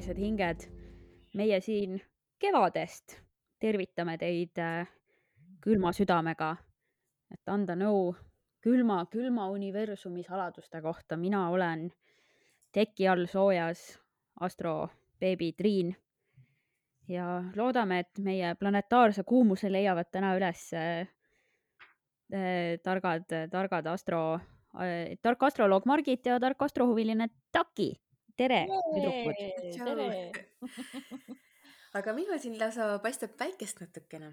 [0.00, 0.64] astroloogilised hinged,
[1.36, 2.00] meie siin
[2.40, 3.18] kevadest
[3.60, 4.88] tervitame teid äh,
[5.60, 6.54] külma südamega,
[7.30, 8.14] et anda nõu
[8.64, 11.16] külma, külma universumi saladuste kohta.
[11.16, 11.90] mina olen
[12.72, 13.98] teki all soojas
[14.40, 15.94] astrobeebi Triin
[17.08, 21.08] ja loodame, et meie planetaarse kuumuse leiavad täna üles äh,
[22.82, 24.40] targad, targad astro
[24.80, 27.92] äh,, tark astroloog Margit ja tark astrohuviline Taki.
[28.36, 28.60] Tere,
[28.94, 29.40] tüdrukud!
[29.76, 30.08] tere!
[31.98, 34.32] aga minul siin lausa paistab päikest natukene.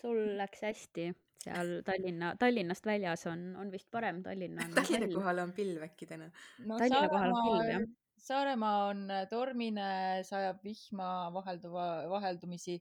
[0.00, 1.10] sul läks hästi
[1.46, 6.08] seal Tallinna, Tallinnast väljas on, on vist parem, Tallinna on Tallinna kohal on pilv äkki
[6.10, 6.78] täna no,.
[6.78, 7.86] Tallinna kohal on pilv, jah.
[8.26, 9.88] Saaremaa on tormine,
[10.26, 12.80] sajab vihma vahelduva, vaheldumisi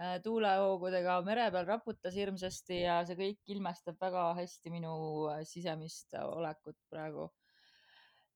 [0.00, 4.92] Äh, tuulehoogudega mere peal raputas hirmsasti ja see kõik ilmestab väga hästi minu
[5.30, 7.28] äh, sisemist olekut praegu.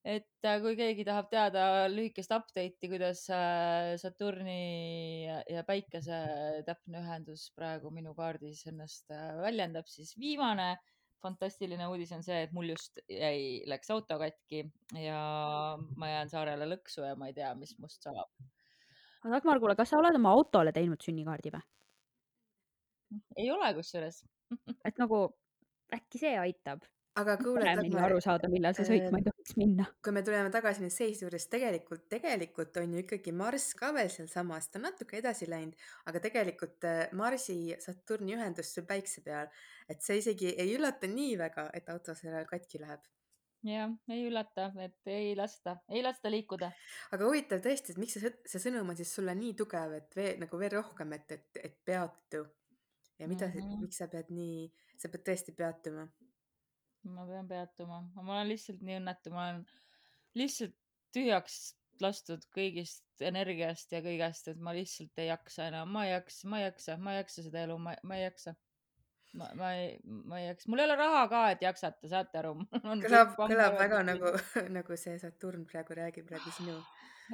[0.07, 3.25] Et äh, kui keegi tahab teada lühikest update'i, kuidas
[4.03, 6.21] Saturni ja Päikese
[6.67, 9.11] täpne ühendus praegu minu kaardis ennast
[9.43, 10.77] väljendab, siis viimane
[11.25, 14.63] fantastiline uudis on see, et mul just jäi, läks auto katki
[15.01, 15.21] ja
[15.99, 18.31] ma jään saarele lõksu ja ma ei tea, mis must saab.
[19.25, 21.65] Aga Dagmar, kuule, kas sa oled oma autole teinud sünnikaardi või?
[23.39, 24.23] ei ole kusjuures.
[24.89, 25.27] Et nagu
[25.95, 26.85] äkki see aitab
[27.21, 29.87] aga kuule, paremini aru saada, millal sa sõitma ei ähm, tohiks minna.
[30.05, 34.11] kui me tuleme tagasi nüüd seisi juures, tegelikult, tegelikult on ju ikkagi Marss ka veel
[34.13, 35.77] sealsamas, ta on natuke edasi läinud,
[36.11, 39.51] aga tegelikult äh, Marsi Saturni ühendus sul päikse peal,
[39.89, 43.05] et see isegi ei üllata nii väga, et auto sellel katki läheb
[43.67, 46.71] jah, ei üllata, et ei lasta, ei lasta liikuda.
[47.17, 50.39] aga huvitav tõesti, et miks see, see sõnum on siis sulle nii tugev, et veel
[50.45, 52.45] nagu veel rohkem, et, et, et peatu
[53.19, 53.81] ja mida mm, -hmm.
[53.81, 56.07] miks sa pead nii, sa pead tõesti peatuma?
[57.13, 59.65] Ma pean peatuma, ma olen lihtsalt nii õnnetu, ma olen
[60.39, 60.77] lihtsalt
[61.17, 61.59] tühjaks
[62.03, 66.61] lastud kõigist energiast ja kõigest, et ma lihtsalt ei jaksa enam, ma ei jaksa, ma
[66.61, 68.57] ei jaksa, ma ei jaksa seda elu, ma, ma ei jaksa.
[69.37, 72.55] Ma, ma ei, ma ei jaksa, mul ei ole raha ka, et jaksata, saate aru.
[73.05, 74.33] Kõlab, kõlab väga nagu,
[74.79, 76.79] nagu see Saturn praegu räägib läbi sinu.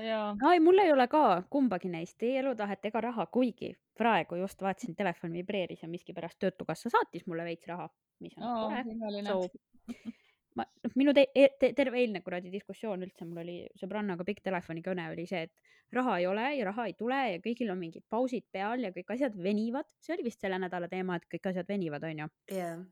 [0.00, 4.96] ai, mul ei ole ka kumbagi neist, ei elutahet ega raha, kuigi praegu just vaatasin,
[4.96, 7.88] telefon vibreeris ja miskipärast Töötukassa saatis mulle veits raha,
[8.24, 9.48] mis on oh, tore
[10.58, 14.42] ma, noh, minu te, e, te, terve eilne kuradi diskussioon üldse, mul oli sõbrannaga pikk
[14.46, 18.04] telefonikõne oli see, et raha ei ole ja raha ei tule ja kõigil on mingid
[18.12, 19.88] pausid peal ja kõik asjad venivad.
[20.00, 22.28] see oli vist selle nädala teema, et kõik asjad venivad, onju.
[22.52, 22.82] jah.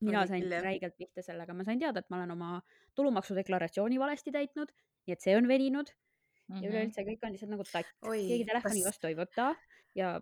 [0.00, 2.50] mina sain küll, räigelt pihta sellega, ma sain teada, et ma olen oma
[2.98, 4.72] tulumaksudeklaratsiooni valesti täitnud,
[5.06, 6.62] nii et see on veninud mm -hmm.
[6.62, 6.70] ja mhm.
[6.70, 8.90] üleüldse kõik on lihtsalt nagu tatt, keegi telefoni kas...
[8.92, 9.54] vastu ei võta
[9.96, 10.16] ja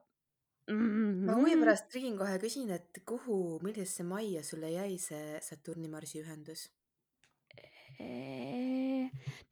[0.72, 1.26] -hmm.
[1.26, 6.70] ma huvi pärast Triin kohe küsin, et kuhu, millisesse majja sulle jäi see Saturni-Marsi ühendus?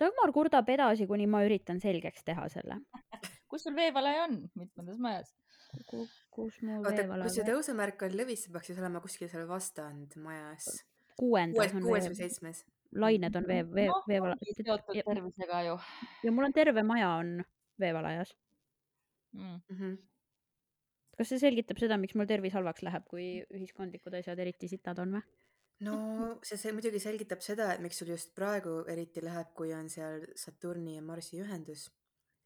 [0.01, 2.81] Dagmar kurdab edasi, kuni ma üritan selgeks teha selle.
[3.51, 5.35] kus sul veevalaja on, mitmendas majas?
[6.33, 7.29] kus mu veevalaja?
[7.29, 10.69] kui see tõusemärk on lõvis, see peaks siis olema kuskil seal vastand majas.
[11.21, 12.65] kuuendas on kuues või seitsmes?
[12.93, 14.37] lained on vee, vee, no, veevala-.
[14.59, 15.77] seotud tervisega ju.
[16.27, 17.39] ja mul on terve maja on
[17.81, 18.35] veevalajas
[19.33, 19.61] mm..
[19.71, 19.97] Mm -hmm.
[21.19, 25.19] Kas see selgitab seda, miks mul tervis halvaks läheb, kui ühiskondlikud asjad eriti sitad on
[25.19, 25.25] või?
[25.87, 25.97] no
[26.47, 30.27] see, see muidugi selgitab seda, et miks sul just praegu eriti läheb, kui on seal
[30.39, 31.89] Saturni ja Marsi ühendus.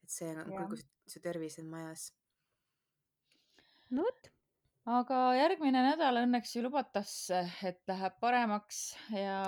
[0.03, 2.09] et see on kogu su tervis on majas.
[3.91, 4.31] no vot.
[4.97, 8.81] aga järgmine nädal õnneks ju lubatakse, et läheb paremaks
[9.13, 9.41] ja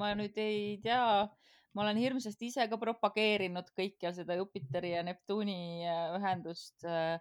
[0.00, 1.28] ma nüüd ei tea,
[1.74, 7.20] ma olen hirmsasti ise ka propageerinud kõikjal seda Jupiteri ja Neptuuni äh, ühendust äh,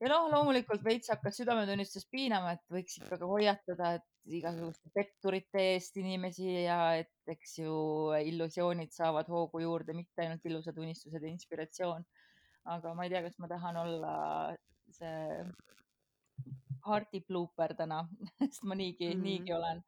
[0.00, 5.96] ja noh, loomulikult veits hakkas südametunnistus piinama, et võiks ikkagi hoiatada, et igasuguste petturite eest
[6.00, 7.76] inimesi ja et eks ju
[8.32, 12.04] illusioonid saavad hoogu juurde, mitte ainult ilusad unistused ja inspiratsioon.
[12.66, 14.14] aga ma ei tea, kas ma tahan olla
[14.90, 15.44] see
[16.82, 18.02] party blooper täna,
[18.40, 19.22] sest ma niigi mm, -hmm.
[19.22, 19.82] niigi olen.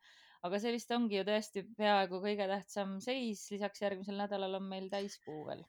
[0.47, 4.89] Aga see vist ongi ju tõesti peaaegu kõige tähtsam seis, lisaks järgmisel nädalal on meil
[4.93, 5.65] täiskuu veel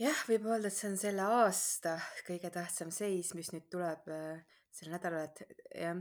[0.00, 4.44] jah, võib öelda, et see on selle aasta kõige tähtsam seis, mis nüüd tuleb äh,
[4.76, 5.96] sel nädalal, et jah,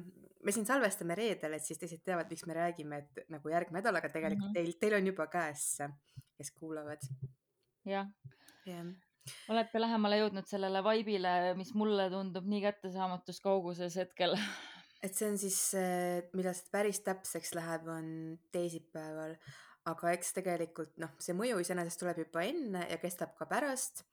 [0.46, 4.00] me siin salvestame reedel, et siis teised teavad, miks me räägime, et nagu järgmine nädal,
[4.02, 4.60] aga tegelikult mm -hmm.
[4.60, 5.66] teil, teil on juba käes,
[6.38, 7.10] kes kuulavad.
[7.86, 8.10] jah
[8.66, 8.84] ja.
[9.50, 14.36] olete lähemale jõudnud sellele vaibile, mis mulle tundub nii kättesaamatus kauguses hetkel
[15.06, 15.60] et see on siis,
[16.36, 18.10] millal see päris täpseks läheb, on
[18.56, 19.38] teisipäeval,
[19.92, 24.04] aga eks tegelikult noh, see mõju iseenesest tuleb juba enne ja kestab ka pärast.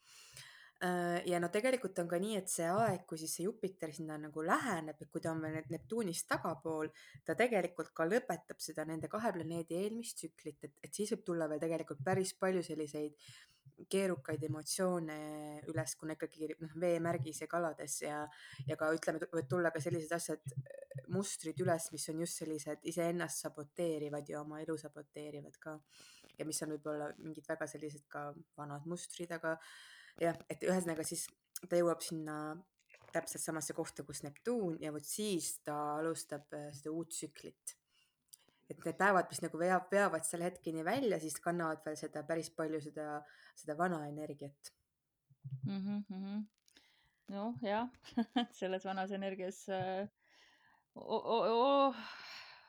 [0.83, 4.17] Äh, ja no tegelikult on ka nii, et see aeg, kui siis see Jupiter sinna
[4.19, 6.91] nagu läheneb, kui ta on veel Neptuunist tagapool,
[7.23, 11.47] ta tegelikult ka lõpetab seda nende kahe planeedi eelmist tsüklit, et, et siis võib tulla
[11.53, 13.15] veel tegelikult päris palju selliseid
[13.93, 15.19] keerukaid emotsioone
[15.71, 18.23] üles, kuna ikkagi noh, veemärgis ja kalades ja,
[18.69, 20.57] ja ka ütleme, võivad tulla ka sellised asjad,
[21.13, 25.79] mustrid üles, mis on just sellised iseennast saboteerivad ja oma elu saboteerivad ka.
[26.39, 29.57] ja mis on võib-olla mingid väga sellised ka vanad mustrid, aga
[30.21, 31.27] jah, et ühesõnaga siis
[31.69, 32.37] ta jõuab sinna
[33.13, 37.77] täpselt samasse kohta, kus Neptuun ja vot siis ta alustab äh, seda uut tsüklit.
[38.71, 42.51] Et need päevad, mis nagu veab, veavad selle hetkeni välja, siis kannavad veel seda päris
[42.57, 43.07] palju seda,
[43.59, 44.73] seda vana energiat
[45.67, 46.03] mm.
[46.09, 46.43] -hmm.
[47.35, 47.89] noh, jah
[48.61, 50.09] selles vanas energias äh,
[50.95, 51.95] oh, oh, oh,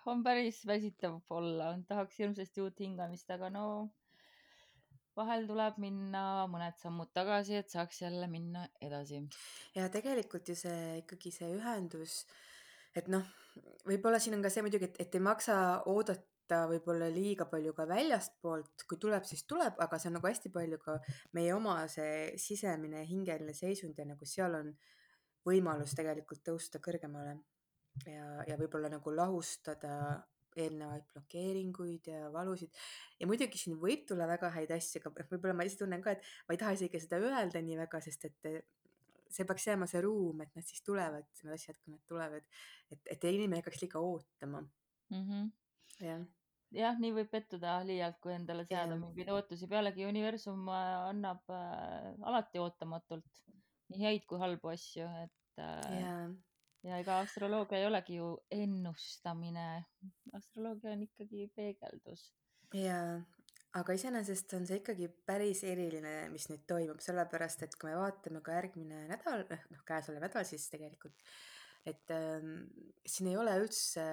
[0.06, 3.66] on päris väsitav olla, tahaks hirmsasti uut hingamist, aga no
[5.18, 9.22] vahel tuleb minna mõned sammud tagasi, et saaks jälle minna edasi.
[9.76, 12.24] ja tegelikult ju see ikkagi see ühendus,
[12.96, 13.26] et noh,
[13.88, 15.58] võib-olla siin on ka see muidugi, et, et ei maksa
[15.92, 20.52] oodata võib-olla liiga palju ka väljastpoolt, kui tuleb, siis tuleb, aga see on nagu hästi
[20.54, 20.98] palju ka
[21.38, 24.74] meie oma see sisemine hingeline seisund ja nagu seal on
[25.48, 27.38] võimalus tegelikult tõusta kõrgemale
[28.08, 29.96] ja, ja võib-olla nagu lahustada
[30.54, 32.70] eelnevaid blokeeringuid ja valusid.
[33.20, 36.28] ja muidugi siin võib tulla väga häid asju, aga võib-olla ma ise tunnen ka, et
[36.48, 38.52] ma ei taha isegi seda öelda nii väga, sest et
[39.34, 42.48] see peaks jääma see ruum, et nad siis tulevad, need asjad, kui nad tulevad,
[42.94, 45.26] et, et inimene ei hakkaks liiga ootama mm.
[45.26, 45.52] -hmm.
[46.06, 46.24] jah
[46.74, 49.70] jah, nii võib pettuda liialt, kui endale seada mingeid ootusi.
[49.70, 53.44] pealegi universum äh, annab äh, alati ootamatult
[53.94, 56.34] nii häid kui halbu asju, et äh,
[56.88, 59.68] ja ega astroloogia ei olegi ju ennustamine.
[60.40, 62.26] astroloogia on ikkagi peegeldus.
[62.74, 63.22] jaa,
[63.80, 68.44] aga iseenesest on see ikkagi päris eriline, mis nüüd toimub, sellepärast et kui me vaatame
[68.46, 71.16] ka järgmine nädal, noh, noh käesolev nädal siis tegelikult,
[71.90, 72.68] et ähm,
[73.10, 74.04] siin ei ole üldse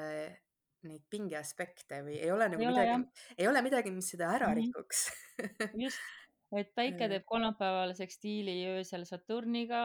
[0.89, 4.57] neid pingeaspekte või ei ole nagu ei midagi, ei ole midagi, mis seda ära mm
[4.57, 4.73] -hmm.
[4.73, 5.03] rikuks
[5.85, 6.01] just,
[6.57, 9.83] et päike teeb kolmapäeval sekstiili öösel Saturniga,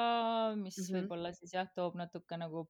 [0.56, 0.96] mis mm -hmm.
[0.96, 2.70] võib-olla siis jah, toob natuke nagu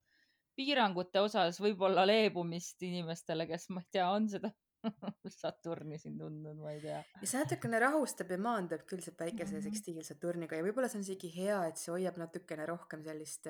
[0.58, 4.50] piirangute osas võib-olla leebumist inimestele, kes ma ei tea, on seda
[5.42, 7.02] Saturni siin tundnud, ma ei tea.
[7.22, 9.70] ja see natukene rahustab ja maandab küll see päikese mm -hmm.
[9.70, 13.50] sekstiil Saturniga ja võib-olla see on isegi hea, et see hoiab natukene rohkem sellist,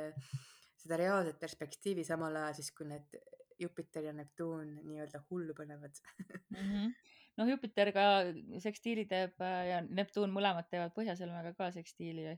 [0.84, 3.20] seda reaalset perspektiivi, samal ajal siis kui need
[3.60, 6.02] Jupiter ja Neptuun nii-öelda hullu panevad
[6.50, 6.58] mm.
[6.58, 6.96] -hmm
[7.40, 8.06] noh, Jupiter ka
[8.64, 12.36] sekstiili teeb äh, ja Neptuun mõlemad teevad Põhjaselmega ka sekstiili.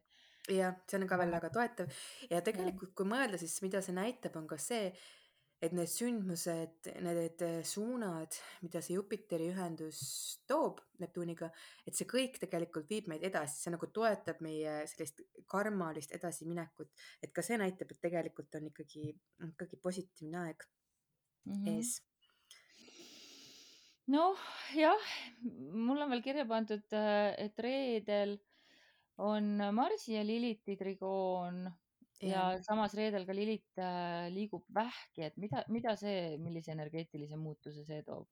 [0.48, 2.02] jah, see on ka veel väga toetav
[2.32, 4.94] ja tegelikult, kui mõelda, siis mida see näitab, on ka see,
[5.62, 10.00] et need sündmused, need suunad, mida see Jupiteri ühendus
[10.50, 11.50] toob Neptuuniga,
[11.86, 16.92] et see kõik tegelikult viib meid edasi, see nagu toetab meie sellist karmalist edasiminekut,
[17.26, 19.10] et ka see näitab, et tegelikult on ikkagi,
[19.50, 20.68] ikkagi positiivne aeg
[21.48, 21.74] mm -hmm.
[21.74, 21.98] ees.
[24.08, 24.38] Noh,
[24.72, 25.10] jah,
[25.74, 28.38] mul on veel kirja pandud, äh, et reedel
[29.18, 31.66] on Marsi ja Liliti trigoon
[32.22, 37.40] ja, ja samas reedel ka Lilit äh, liigub vähki, et mida, mida see, millise energeetilise
[37.40, 38.28] muutuse see toob?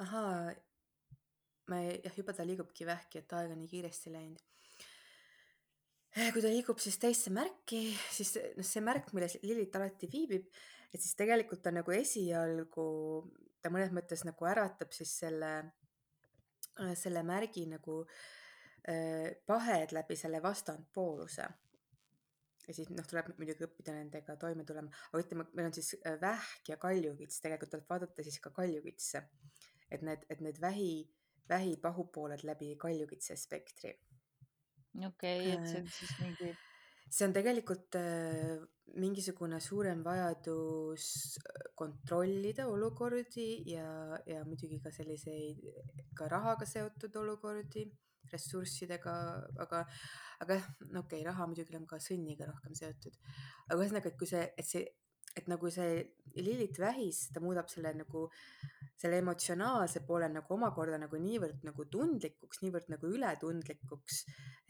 [0.00, 0.52] ahaa,
[1.68, 4.46] ma ei, jah, juba ta liigubki vähki, et aeg on nii kiiresti läinud.
[6.16, 10.48] Eh, kui ta liigub siis teisse märki, siis noh, see märk, milles Lilit alati viibib,
[10.90, 12.86] et siis tegelikult ta nagu esialgu
[13.62, 15.52] ta mõnes mõttes nagu äratab siis selle,
[16.80, 18.00] äh, selle märgi nagu
[18.88, 21.48] äh, pahed läbi selle vastandpooluse.
[22.68, 26.18] Ja siis noh, tuleb muidugi õppida nendega toime tulema, aga ütleme, meil on siis äh,
[26.22, 29.24] vähk ja kaljukits, tegelikult tuleb vaadata siis ka kaljukitse.
[29.90, 30.92] et need, et need vähi,
[31.50, 33.94] vähi pahupooled läbi kaljukitse spektri.
[34.94, 36.52] okei okay,, et see on siis mingi
[37.10, 38.60] see on tegelikult äh,
[39.00, 41.38] mingisugune suurem vajadus
[41.78, 45.64] kontrollida olukordi ja, ja muidugi ka selliseid
[46.18, 47.86] ka rahaga seotud olukordi,
[48.32, 49.14] ressurssidega,
[49.64, 49.84] aga,
[50.44, 53.18] aga jah, okei okay,, raha muidugi on ka sõnniga rohkem seotud.
[53.68, 54.86] aga ühesõnaga, et kui see, et see,
[55.36, 56.00] et nagu see
[56.36, 58.28] Lilith Vähis, ta muudab selle nagu
[59.00, 64.18] selle emotsionaalse poole nagu omakorda nagu niivõrd nagu tundlikuks, niivõrd nagu ületundlikuks,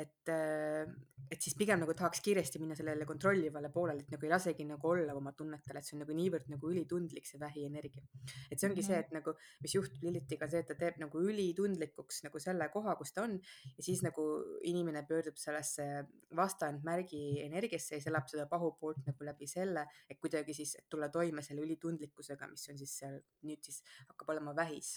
[0.00, 4.66] et, et siis pigem nagu tahaks kiiresti minna sellele kontrollivale poolele, et nagu ei lasegi
[4.68, 8.04] nagu olla oma tunnetele, et see on nagu niivõrd nagu ülitundlik, see vähienergia.
[8.50, 8.86] et see ongi mm -hmm.
[8.86, 9.34] see, et nagu,
[9.66, 13.34] mis juhtub Lilitiga, see, et ta teeb nagu ülitundlikuks nagu selle koha, kus ta on
[13.76, 14.22] ja siis nagu
[14.62, 20.49] inimene pöördub sellesse vastandmärgi energiasse ja siis elab seda pahupoolt nagu läbi selle, et kuidagi
[20.56, 24.96] siis et tulla toime selle ülitundlikkusega, mis on siis seal nüüd siis hakkab olema vähis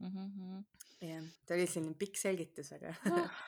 [0.00, 0.10] mm.
[0.10, 0.64] -hmm.
[1.08, 3.42] jah, ta oli selline pikk selgitus, aga oh,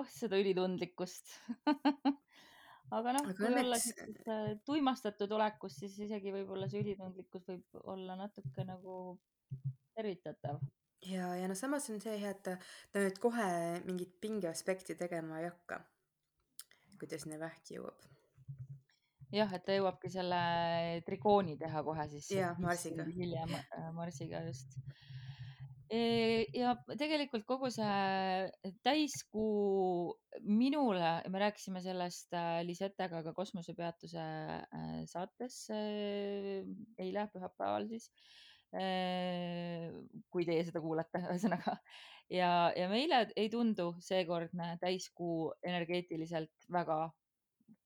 [0.00, 1.36] oh seda ülitundlikkust
[2.96, 3.62] aga noh, kui õnneks...
[3.64, 8.96] olla sellises äh, tuimastatud olekus, siis isegi võib-olla see ülitundlikkus võib olla natuke nagu
[9.96, 10.60] tervitatav.
[11.08, 12.56] ja, ja noh, samas on see hea, et ta,
[12.92, 13.48] ta nüüd kohe
[13.88, 15.80] mingit pingeaspekti tegema ei hakka,
[16.98, 18.06] kui ta sinna vähki jõuab.
[19.36, 20.40] Jah, et ta jõuabki selle
[21.06, 22.30] trikooni teha kohe siis.
[22.32, 23.06] jah, Marsiga.
[23.16, 24.78] hiljem äh, Marsiga just
[25.86, 35.68] ja tegelikult kogu see täiskuu minule, me rääkisime sellest äh, Lisetega ka kosmosepeatuse äh, saates
[35.70, 36.66] äh,
[36.98, 38.10] eile, pühapäeval siis.
[40.28, 41.76] kui teie seda kuulate, ühesõnaga
[42.34, 46.98] ja, ja meile ei tundu seekordne täiskuu energeetiliselt väga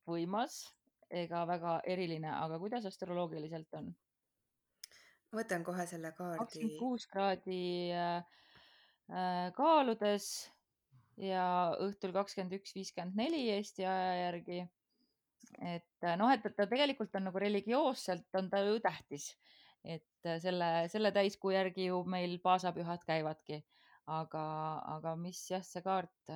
[0.08, 0.62] võimas
[1.10, 3.90] ega väga eriline, aga kuidas astroloogiliselt on?
[5.34, 6.38] võtan kohe selle kaardi.
[6.40, 7.62] kakskümmend kuus kraadi
[7.94, 8.18] äh,
[9.10, 10.26] äh, kaaludes
[11.20, 11.44] ja
[11.78, 14.60] õhtul kakskümmend üks, viiskümmend neli Eesti aja järgi.
[15.60, 19.32] et äh, noh, et ta tegelikult on nagu religioosselt on ta ju tähtis,
[19.84, 23.62] et selle, selle täiskuu järgi ju meil paasapühad käivadki
[24.10, 24.44] aga,
[24.96, 26.32] aga mis jah, see kaart,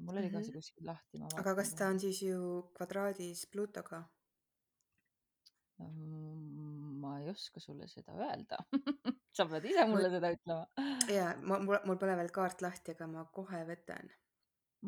[0.00, 0.56] mul oli ka see mhm.
[0.56, 1.20] kuskil lahti.
[1.28, 4.06] aga kas ta on siis ju kvadraadis Plutoga?
[5.78, 8.58] Mm, ma ei oska sulle seda öelda
[9.36, 10.64] sa pead ise mulle seda ütlema.
[11.14, 14.10] ja ma, mul, mul pole veel kaart lahti, aga ma kohe võtan.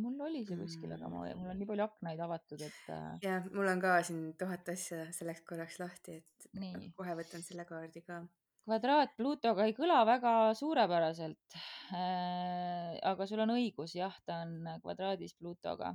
[0.02, 2.82] mul oli see kuskil, aga ma, mul on nii palju aknaid avatud, et.
[2.90, 6.90] Äh ja mul on ka siin tuhat asja selleks korraks lahti, et nii.
[6.98, 8.18] kohe võtan selle kaardi ka.
[8.66, 11.58] kvadraat Pluutoga ei kõla väga suurepäraselt
[11.94, 12.98] äh,.
[13.14, 15.94] aga sul on õigus, jah, ta on kvadraadis Pluutoga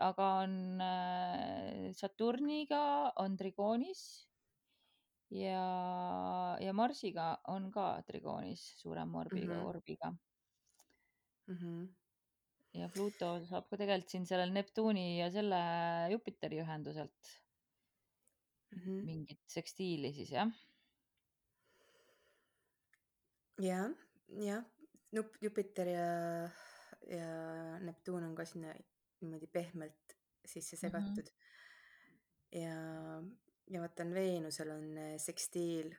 [0.00, 4.02] aga on äh, Saturniga on trigoonis
[5.30, 9.68] ja, ja Marsiga on ka trigoonis suurema orbiga mm, -hmm.
[9.68, 10.10] orbiga
[11.46, 11.56] mm.
[11.56, 11.88] -hmm.
[12.80, 15.62] ja Pluto saab ka tegelikult siin sellel Neptuuni ja selle
[16.10, 17.32] Jupiteri ühenduselt
[18.70, 19.04] mm -hmm.
[19.04, 20.50] mingit sekstiili siis jah.
[23.58, 23.90] jah,
[24.28, 24.64] jah,
[25.40, 26.08] Jupiter ja,
[27.06, 28.74] ja Neptuun on ka sinna
[29.20, 30.80] niimoodi pehmelt sisse mhm.
[30.80, 32.58] segatud mm.
[32.58, 32.62] -hmm.
[32.62, 32.76] ja,
[33.70, 35.94] ja vaata on Veenusel on eh, sekstiil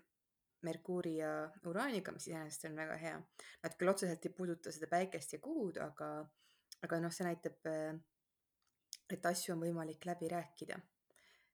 [0.62, 3.16] Merkuuri ja Uraaniga, mis iseenesest on väga hea.
[3.64, 6.10] Nad küll otseselt ei puuduta seda päikest ja kuud, aga,
[6.86, 7.96] aga noh, see näitab, eh,
[9.10, 10.80] et asju on võimalik läbi rääkida.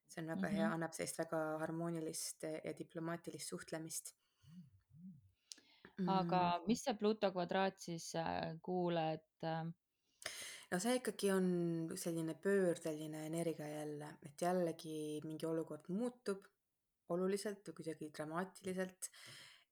[0.08, 0.58] see on väga mm -hmm.
[0.58, 4.14] hea, annab sellist väga harmoonilist ja diplomaatilist suhtlemist
[5.98, 6.10] mm..
[6.10, 8.14] aga mis see Pluto kvadraat siis
[8.62, 9.48] kuule, et
[10.72, 11.48] no see ikkagi on
[11.96, 16.48] selline pöördeline energia jälle, et jällegi mingi olukord muutub
[17.16, 19.10] oluliselt või kuidagi dramaatiliselt.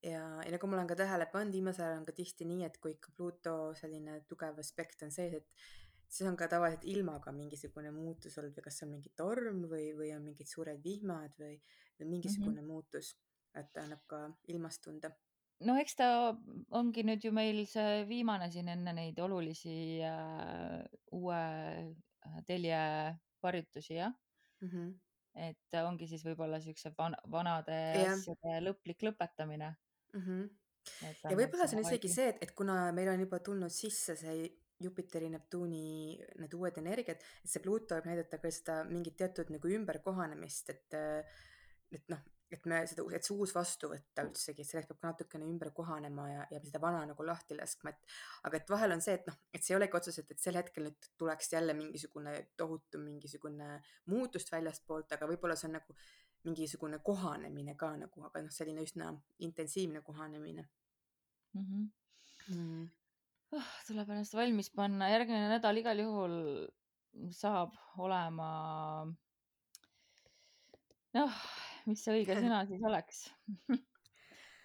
[0.03, 2.77] ja, ja nagu ma olen ka tähele pannud, viimasel ajal on ka tihti nii, et
[2.79, 5.67] kui ikka Pluto selline tugev aspekt on sees, et
[6.07, 10.13] siis on ka tavaliselt ilmaga mingisugune muutus olnud või kas on mingi torm või, või
[10.15, 11.57] on mingid suured vihmad või,
[11.99, 12.71] või mingisugune mm -hmm.
[12.71, 13.15] muutus,
[13.55, 14.21] et annab ka
[14.53, 15.11] ilmast tunda
[15.63, 16.07] no eks ta
[16.75, 20.81] ongi nüüd ju meil see viimane siin enne neid olulisi äh,
[21.15, 22.81] uue äh, telje
[23.45, 24.11] harjutusi jah
[24.61, 24.69] mm.
[24.69, 24.91] -hmm.
[25.47, 28.13] et ongi siis võib-olla siukse van, vanade yeah.
[28.13, 29.71] asjade lõplik lõpetamine
[30.13, 30.21] mm.
[30.21, 30.45] -hmm.
[31.29, 34.51] ja võib-olla see on isegi see, et, et kuna meil on juba tulnud sisse see
[34.83, 39.69] Jupiteri, Neptuuni need uued energiad, et see Pluto võib näidata ka seda mingit teatud nagu
[39.71, 40.97] ümberkohanemist, et
[41.95, 42.19] et noh,
[42.51, 45.71] et me seda, et see uus vastu võtta üldsegi, et selleks peab ka natukene ümber
[45.75, 49.25] kohanema ja, ja seda vana nagu lahti laskma, et aga et vahel on see, et
[49.29, 53.71] noh, et see ei olegi otseselt, et sel hetkel nüüd tuleks jälle mingisugune tohutu mingisugune
[54.13, 55.97] muutust väljastpoolt, aga võib-olla see on nagu
[56.45, 59.09] mingisugune kohanemine ka nagu, aga noh, selline üsna
[59.47, 60.67] intensiivne kohanemine
[61.53, 61.65] mm.
[61.65, 61.91] -hmm.
[62.53, 62.89] Mm.
[63.55, 66.35] Oh, tuleb ennast valmis panna, järgmine nädal igal juhul
[67.33, 68.49] saab olema
[71.15, 71.37] noh
[71.89, 73.27] mis see õige sõna siis oleks?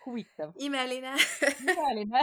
[0.01, 0.55] Huvitav.
[0.57, 1.13] imeline.
[1.61, 2.23] Imeline.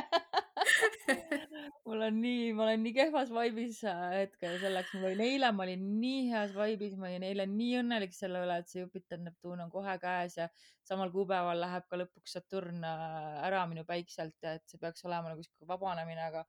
[1.86, 5.64] Mul on nii, ma olen nii kehvas vaibis äh, hetkel selleks, mul oli eile, ma
[5.68, 9.62] olin nii heas vaibis, ma olin eile nii õnnelik selle üle, et see Jupiter, Neptuun
[9.68, 10.50] on kohe käes ja
[10.90, 15.32] samal kuupäeval läheb ka lõpuks Saturn äh, ära minu päikselt ja et see peaks olema
[15.32, 16.44] nagu sihuke vabanemine, aga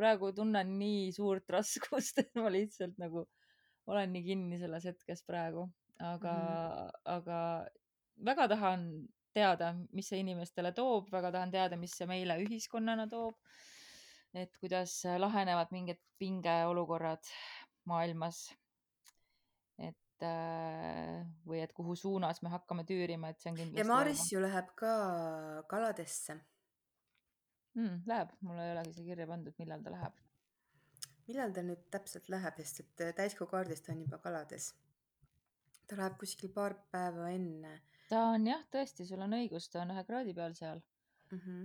[0.00, 3.28] praegu tunnen nii suurt raskust, et ma lihtsalt nagu
[3.86, 6.90] olen nii kinni selles hetkes praegu aga mm, -hmm.
[7.04, 7.38] aga
[8.24, 13.36] väga tahan teada, mis see inimestele toob, väga tahan teada, mis see meile ühiskonnana toob.
[14.36, 17.24] et kuidas lahenevad mingid pingeolukorrad
[17.84, 18.54] maailmas.
[19.78, 23.80] et äh, või et kuhu suunas me hakkame tüürima, et see on kindlasti.
[23.80, 24.92] ja Maris ju läheb ka
[25.68, 26.40] kaladesse
[27.74, 28.02] mm,.
[28.06, 30.24] Läheb, mul ei olegi see kirja pandud, millal ta läheb
[31.26, 34.72] millal ta nüüd täpselt läheb, sest et äh, täiskuu kaardis ta on juba kalades.
[35.86, 37.76] Ta läheb kuskil paar päeva enne
[38.10, 40.80] ta on jah, tõesti, sul on õigus, ta on ühe kraadi peal seal
[41.32, 41.40] mm.
[41.44, 41.62] -hmm.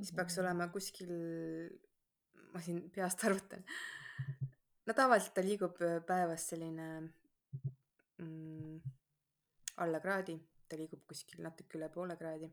[0.00, 1.12] siis peaks olema kuskil,
[2.52, 3.62] ma siin peast arvutan.
[4.86, 6.88] no tavaliselt ta liigub päevas selline
[8.18, 8.80] mm,
[9.86, 10.36] alla kraadi,
[10.68, 12.52] ta liigub kuskil natuke üle poole kraadi.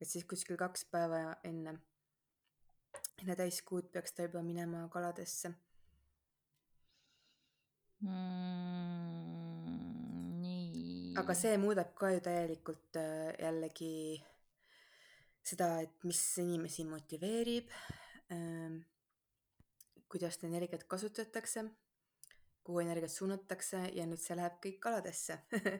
[0.00, 1.78] et siis kuskil kaks päeva enne,
[3.22, 5.54] enne täiskuud peaks ta juba minema kaladesse
[8.00, 9.70] mm,.
[10.42, 11.14] nii.
[11.20, 14.22] aga see muudab ka ju täielikult äh, jällegi
[15.46, 17.70] seda, et mis inimesi motiveerib
[18.34, 18.80] ähm,,
[20.10, 21.64] kuidas energiat kasutatakse,
[22.66, 25.34] kuhu energiat suunatakse ja nüüd see läheb kõik kaladesse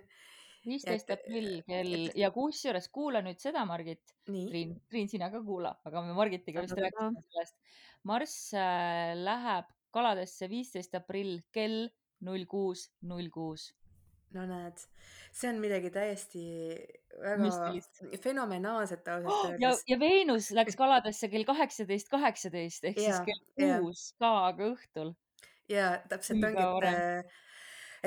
[0.67, 2.17] viisteist aprill kell et...
[2.19, 4.03] ja kusjuures kuula nüüd seda, Margit.
[4.27, 7.57] Triin, Triin, sina ka kuula, aga me Margitiga vist rääkisime sellest.
[8.07, 11.87] Marss äh, läheb kaladesse viisteist aprill kell
[12.25, 13.71] null kuus, null kuus.
[14.37, 14.81] no näed,
[15.33, 16.43] see on midagi täiesti
[17.23, 18.03] väga Müstilist.
[18.23, 19.61] fenomenaalset ausalt öeldes oh,.
[19.63, 24.71] ja, ja Veenus läks kaladesse kell kaheksateist, kaheksateist ehk ja, siis kell kuus ka, aga
[24.75, 25.15] õhtul.
[25.73, 27.35] ja täpselt ongi, et,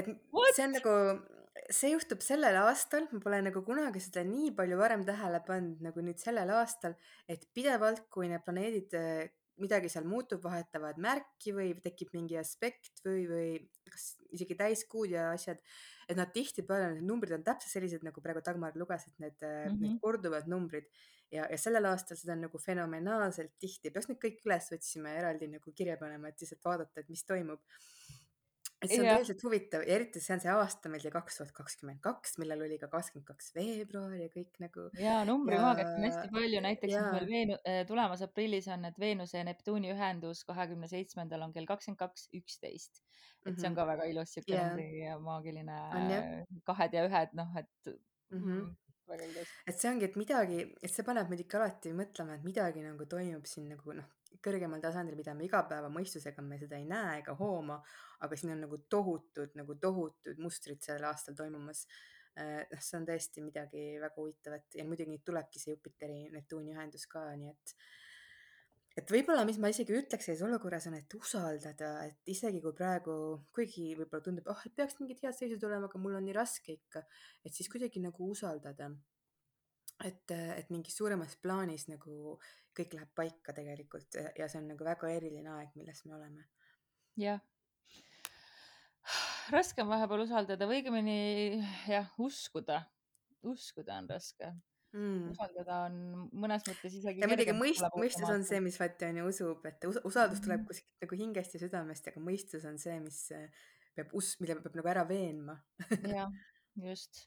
[0.03, 0.55] et What?
[0.55, 0.95] see on nagu,
[1.69, 6.05] see juhtub sellel aastal, ma pole nagu kunagi seda nii palju varem tähele pannud nagu
[6.05, 6.95] nüüd sellel aastal,
[7.31, 8.95] et pidevalt, kui need planeedid
[9.61, 13.49] midagi seal muutub, vahetavad märki või tekib mingi aspekt või, või
[13.89, 15.61] kas isegi täiskuud ja asjad,
[16.09, 19.69] et nad tihtipeale, need numbrid on täpselt sellised, nagu praegu Dagmar luges, et need mm,
[19.69, 19.81] -hmm.
[19.85, 20.89] need korduvad numbrid
[21.31, 25.23] ja, ja sellel aastal seda on nagu fenomenaalselt tihti, peaks need kõik üles otsima ja
[25.23, 27.61] eraldi nagu kirja panema, et lihtsalt vaadata, et mis toimub
[28.79, 31.51] et see on tõeliselt huvitav ja eriti see on see aasta meil see kaks tuhat
[31.57, 34.87] kakskümmend kaks, millal oli ka kakskümmend kaks veebruar ja kõik nagu.
[34.99, 37.05] ja numbrimaagiat on hästi palju, näiteks ja.
[37.15, 41.67] meil Veenu-, äh, tulemas aprillis on, et Veenuse ja Neptuuni ühendus kahekümne seitsmendal on kell
[41.69, 43.03] kakskümmend kaks üksteist.
[43.45, 43.79] et see on mhm.
[43.81, 44.69] ka väga ilus siuke yeah.
[44.75, 47.91] numbrimaagiline kahed ja ühed, noh, et
[48.31, 48.45] mm.
[48.45, 48.69] -hmm
[49.09, 49.51] väga ilus.
[49.67, 53.07] et see ongi, et midagi, et see paneb meid ikka alati mõtlema, et midagi nagu
[53.09, 54.09] toimub siin nagu noh,
[54.43, 57.79] kõrgemal tasandil, mida me igapäevamõistusega me seda ei näe ega hooma,
[58.25, 61.85] aga siin on nagu tohutud, nagu tohutud mustrid sellel aastal toimumas.
[62.39, 67.07] Äh, noh, see on tõesti midagi väga huvitavat ja muidugi tulebki see Jupiteri Neptuuni ühendus
[67.09, 67.75] ka, nii et
[68.99, 73.13] et võib-olla, mis ma isegi ütleks selles olukorras on, et usaldada, et isegi kui praegu,
[73.55, 76.75] kuigi võib-olla tundub, oh, et peaks mingid head seisud olema, aga mul on nii raske
[76.75, 77.05] ikka,
[77.47, 78.89] et siis kuidagi nagu usaldada
[80.05, 82.37] et, et mingis suuremas plaanis nagu
[82.77, 86.45] kõik läheb paika tegelikult ja see on nagu väga eriline aeg, milles me oleme.
[87.19, 87.41] jah.
[89.53, 91.19] raske on vahepeal usaldada või õigemini
[91.89, 92.83] jah, uskuda,
[93.49, 94.51] uskuda on raske
[94.93, 95.31] mm..
[95.33, 97.23] usaldada on mõnes mõttes isegi.
[97.23, 100.69] ja muidugi mõist-, mõistus on see, mis Vati on ju usub, et usaldus tuleb mm.
[100.69, 103.25] kuskilt nagu hingest ja südamest, aga mõistus on see, mis
[103.97, 105.59] peab us-, mille peab nagu ära veenma
[106.15, 106.31] jah,
[106.85, 107.25] just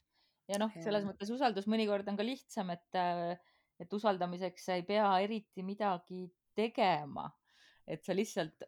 [0.51, 3.35] ja noh, selles mõttes usaldus mõnikord on ka lihtsam, et, äh,
[3.79, 7.29] et usaldamiseks sa ei pea eriti midagi tegema.
[7.87, 8.63] et sa lihtsalt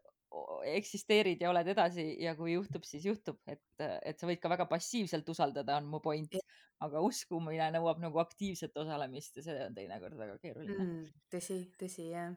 [0.75, 4.65] eksisteerid ja oled edasi ja kui juhtub, siis juhtub, et, et sa võid ka väga
[4.67, 6.35] passiivselt usaldada, on mu point.
[6.83, 11.05] aga uskumine nõuab nagu aktiivset osalemist ja see on teinekord väga keeruline mm,.
[11.31, 12.33] tõsi, tõsi jah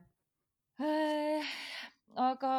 [0.79, 1.51] äh,.
[2.15, 2.53] aga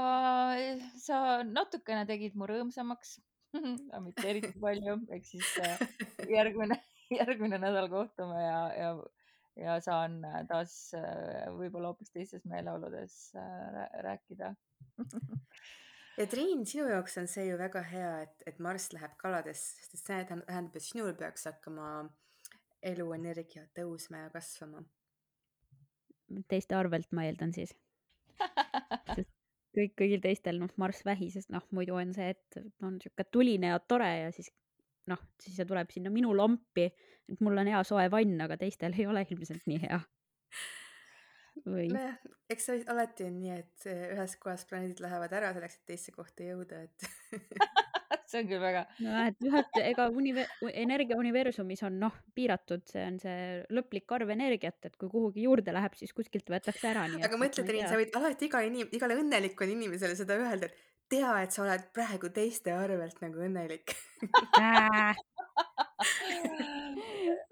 [0.59, 3.15] eh, sa natukene tegid mu rõõmsamaks
[4.05, 5.79] mitte eriti palju, ehk siis äh,
[6.29, 6.77] järgmine,
[7.19, 8.91] järgmine nädal kohtume ja, ja,
[9.57, 13.17] ja saan äh, taas äh, võib-olla hoopis teistes meeleoludes
[14.05, 14.53] rääkida
[16.19, 19.95] ja Triin, sinu jaoks on see ju väga hea, et, et Marss läheb kaladesse, sest
[19.95, 21.89] et see tähendab, et sinul peaks hakkama
[22.83, 24.83] eluenergia tõusma ja kasvama.
[26.47, 27.73] teiste arvelt, ma eeldan siis
[29.17, 29.31] sest
[29.75, 33.79] kõik, kõigil teistel noh, Marss vähises, noh muidu on see, et on sihuke tuline ja
[33.79, 34.51] tore ja siis
[35.09, 36.87] noh, siis see tuleb sinna minu lampi,
[37.29, 39.99] et mul on hea soe vann, aga teistel ei ole ilmselt nii hea.
[41.65, 41.89] või?
[41.91, 42.17] nojah,
[42.53, 46.47] eks see alati on nii, et ühest kohast planeedid lähevad ära selleks, et teise kohta
[46.47, 47.09] jõuda, et
[48.29, 48.83] see on küll väga.
[49.05, 53.39] nojah, et ühelt, ega unive-, energia universumis on noh, piiratud, see on see
[53.75, 57.07] lõplik arv energiat, et kui kuhugi juurde läheb, siis kuskilt võetakse ära.
[57.19, 61.31] aga mõtle, Triin, sa võid alati iga inim-, igale õnnelikule inimesele seda öelda, et tea,
[61.43, 63.95] et sa oled praegu teiste arvelt nagu õnnelik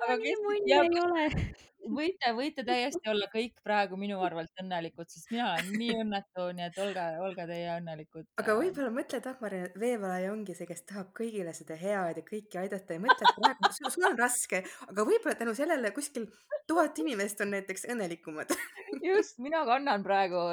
[0.07, 0.35] aga ei
[1.03, 1.25] ole.
[1.91, 6.65] Võite, võite täiesti olla kõik praegu minu arvelt õnnelikud, sest mina olen nii õnnetu, nii
[6.67, 8.27] et olge, olge teie õnnelikud.
[8.43, 12.61] aga võib-olla mõtle, Dagmar, et veevalaja ongi see, kes tahab kõigile seda head ja kõiki
[12.63, 16.27] aidata ja mõtle, et praegu sul on raske, aga võib-olla tänu sellele kuskil
[16.67, 18.51] tuhat inimest on näiteks õnnelikumad.
[19.09, 20.45] just, mina kannan praegu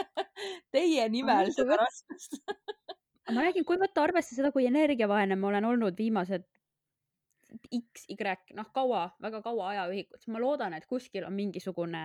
[0.74, 2.40] teie nimel seda raskust
[3.30, 6.46] ma räägin, kui võtta arvesse seda, kui energiavaene ma olen olnud viimased
[7.70, 8.16] X, Y,
[8.58, 12.04] noh, kaua, väga kaua ajaühikut, siis ma loodan, et kuskil on mingisugune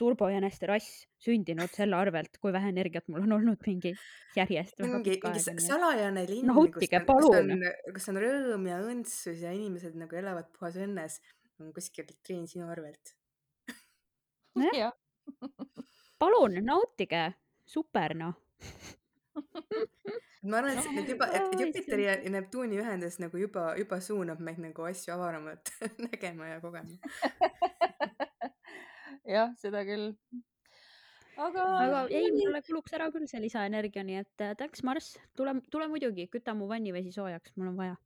[0.00, 3.92] turbojäneste rass sündinud selle arvelt, kui vähe energiat mul on olnud mingi
[4.36, 4.78] järjest.
[4.80, 7.52] mingi, mingi salajane linn, nautige, palun.
[7.92, 11.18] kus on rõõm ja õndsus ja inimesed nagu elavad puhas õnnes,
[11.60, 13.12] on kuskil Triin sinu arvelt.
[14.78, 14.96] jah.
[16.22, 17.26] palun nautige,
[17.68, 18.40] super noh
[20.50, 24.60] ma arvan, et, et juba, et Jupiteri ja Neptuuni ühendus nagu juba, juba suunab meid
[24.62, 25.72] nagu asju avaramalt
[26.06, 26.96] nägema ja kogema.
[29.36, 30.12] jah, seda küll.
[31.40, 35.88] aga, aga ei, mulle kuluks ära küll see lisaenergia, nii et thanks, Marss, tule, tule
[35.92, 37.98] muidugi, küta mu vannivesi soojaks, mul on vaja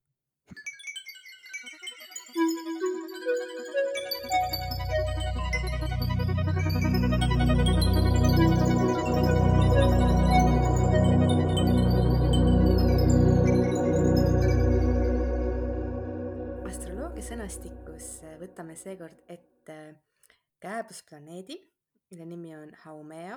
[17.44, 19.74] sõnastikus äh, võtame seekord ette
[20.64, 21.59] kääbusplaneedi,
[22.09, 23.37] mille nimi on Haumea.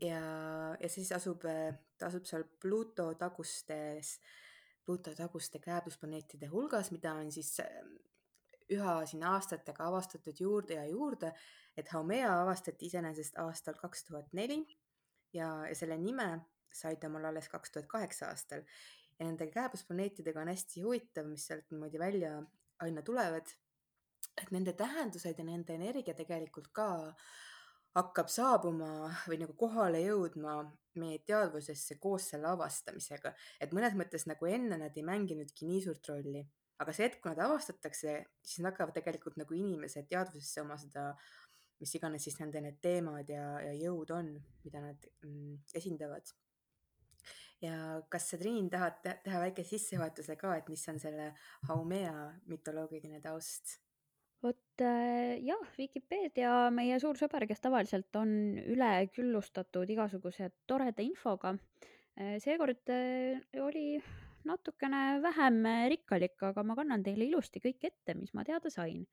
[0.00, 0.20] ja,
[0.78, 4.20] ja siis asub, äh, ta asub seal Pluto tagustes,
[4.86, 7.82] Pluto taguste kääbusplaneetide hulgas, mida on siis äh,
[8.70, 11.34] üha siin aastatega avastatud juurde ja juurde,
[11.76, 14.62] et Haumea avastati iseenesest aastal kaks tuhat neli
[15.34, 16.36] ja, ja selle nime
[16.70, 18.62] sai ta mul alles kaks tuhat kaheksa aastal
[19.18, 22.36] ja nende kääbusplaneetidega on hästi huvitav, mis sealt niimoodi välja
[22.84, 23.48] aina tulevad,
[24.38, 26.88] et nende tähendused ja nende energia tegelikult ka
[27.96, 30.62] hakkab saabuma või nagu kohale jõudma
[31.00, 36.08] meie teadvusesse koos selle avastamisega, et mõnes mõttes nagu enne nad ei mänginudki nii suurt
[36.08, 36.42] rolli,
[36.80, 41.10] aga see hetk, kui nad avastatakse, siis nad hakkavad tegelikult nagu inimese teadvusesse oma seda,
[41.82, 44.32] mis iganes siis nende need teemad ja, ja jõud on,
[44.64, 46.32] mida nad mm, esindavad
[47.62, 51.32] ja kas sa, Triin, tahad teha väike sissejuhatuse ka, et mis on selle
[51.70, 53.78] Haumea mütoloogiline taust?
[54.42, 61.54] vot äh, jah, Vikipeedia, meie suur sõber, kes tavaliselt on üle küllustatud igasuguse toreda infoga,
[62.18, 64.00] äh, seekord äh, oli
[64.48, 65.60] natukene vähem
[65.92, 69.06] rikkalik, aga ma kannan teile ilusti kõik ette, mis ma teada sain.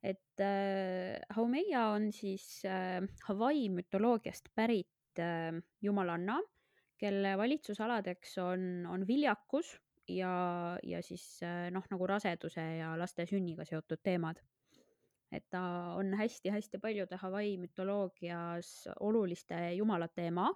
[0.00, 5.52] et äh, Haumeia on siis äh, Hawaii mütoloogiast pärit äh,
[5.84, 6.38] jumalanna
[7.00, 9.72] kelle valitsusaladeks on, on viljakus
[10.08, 10.32] ja,
[10.82, 11.24] ja siis
[11.72, 14.40] noh, nagu raseduse ja laste sünniga seotud teemad.
[15.32, 15.60] et ta
[15.94, 20.48] on hästi-hästi paljude Hawaii mütoloogias oluliste jumalate ema.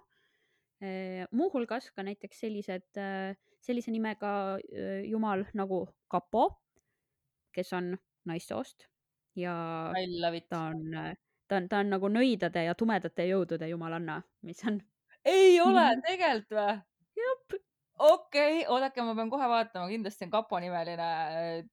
[1.31, 2.99] muuhulgas ka näiteks sellised,
[3.61, 4.59] sellise nimega
[5.07, 6.49] jumal nagu Kapo,
[7.55, 8.87] kes on naissoost
[9.35, 9.55] ja
[10.49, 10.81] ta on,
[11.47, 14.81] ta on, ta on nagu nõidade ja tumedate jõudude jumalanna, mis on
[15.25, 16.75] ei ole tegelikult või?
[17.99, 21.63] okei okay,, oodake, ma pean kohe vaatama, kindlasti on kapo nimeline äh,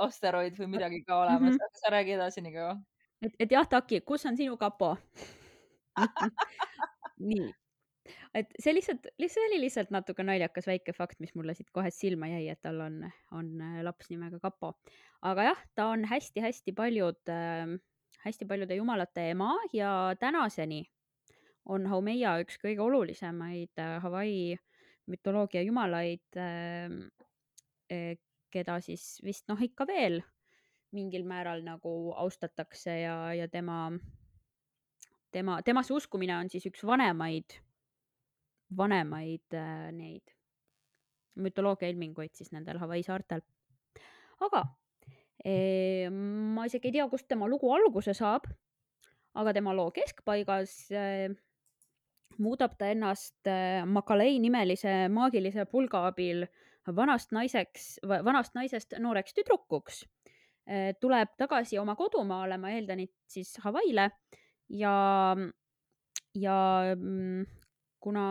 [0.00, 1.80] asteroid või midagi ka olemas mm, -hmm.
[1.82, 2.76] sa räägi edasi nii kaua.
[3.22, 4.96] et, et jah, Taki, kus on sinu kapo
[7.30, 7.50] nii,
[8.34, 12.30] et see lihtsalt, see oli lihtsalt natuke naljakas väike fakt, mis mulle siit kohe silma
[12.30, 14.74] jäi, et tal on, on äh, laps nimega Kapo.
[15.22, 17.76] aga jah, ta on hästi-hästi paljud äh,,
[18.26, 20.84] hästi paljude jumalate ema ja tänaseni
[21.68, 24.56] on Haumeia üks kõige olulisemaid äh, Hawaii
[25.10, 27.00] mütoloogia jumalaid, ähm,
[27.90, 28.16] e,
[28.50, 30.20] keda siis vist noh, ikka veel
[30.94, 33.90] mingil määral nagu austatakse ja, ja tema,
[35.34, 37.58] tema, temasse uskumine on siis üks vanemaid,
[38.76, 40.34] vanemaid äh, neid
[41.40, 43.42] mütoloogia ilminguid siis nendel Hawaii saartel.
[44.40, 44.64] aga
[45.44, 48.48] eh, ma isegi ei tea, kust tema lugu alguse saab,
[49.40, 51.30] aga tema loo keskpaigas eh,
[52.40, 56.46] muudab ta ennast äh, Makalei nimelise maagilise pulga abil
[56.96, 60.02] vanast naiseks, vanast naisest nooreks tüdrukuks.
[60.70, 64.08] Äh, tuleb tagasi oma kodumaale, ma eeldan, et siis Hawaii'le
[64.80, 64.94] ja,
[66.38, 66.58] ja
[66.94, 67.44] mm,
[68.00, 68.26] kuna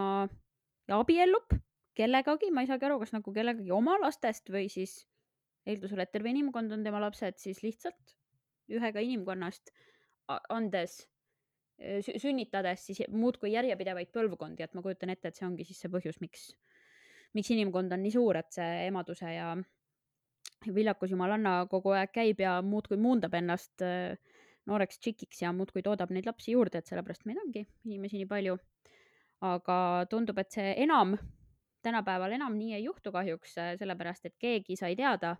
[0.89, 1.54] ja abiellub
[2.00, 5.04] kellegagi, ma ei saagi aru, kas nagu kellegagi oma lastest või siis
[5.69, 8.15] eeldusel, et terve inimkond on tema lapsed, siis lihtsalt
[8.72, 9.74] ühega inimkonnast
[10.54, 11.02] andes
[12.20, 16.20] sünnitades siis muudkui järjepidevaid põlvkondi, et ma kujutan ette, et see ongi siis see põhjus,
[16.24, 16.50] miks,
[17.38, 19.54] miks inimkond on nii suur, et see emaduse ja
[20.76, 23.84] viljakus jumalanna kogu aeg käib ja muudkui muundab ennast
[24.70, 28.58] nooreks tšikiks ja muudkui toodab neid lapsi juurde, et sellepärast meid ongi inimesi nii palju.
[29.39, 31.13] aga tundub, et see enam,
[31.86, 35.38] tänapäeval enam nii ei juhtu kahjuks, sellepärast et keegi sai teada,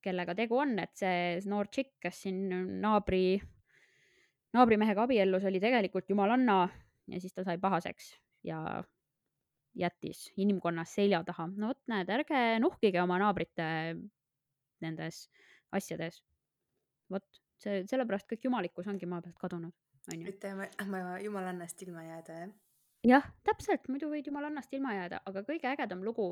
[0.00, 2.46] kellega tegu on, et see noor tšikk, kes siin
[2.80, 3.36] naabri,
[4.56, 6.60] naabrimehega abiellus, oli tegelikult jumalanna
[7.08, 8.12] ja siis ta sai pahaseks
[8.44, 8.84] ja
[9.78, 11.48] jättis inimkonnas selja taha.
[11.56, 13.66] no vot, näed, ärge nuhkige oma naabrite
[14.84, 15.26] nendes
[15.72, 16.22] asjades.
[17.10, 17.24] vot
[17.62, 19.74] see, sellepärast kõik jumalikkus ongi maa pealt kadunud,
[20.12, 20.32] onju.
[20.32, 22.54] et ma jumalannast ilma jääda, jah?
[23.06, 26.30] jah, täpselt, muidu võid jumalannast ilma jääda, aga kõige ägedam lugu,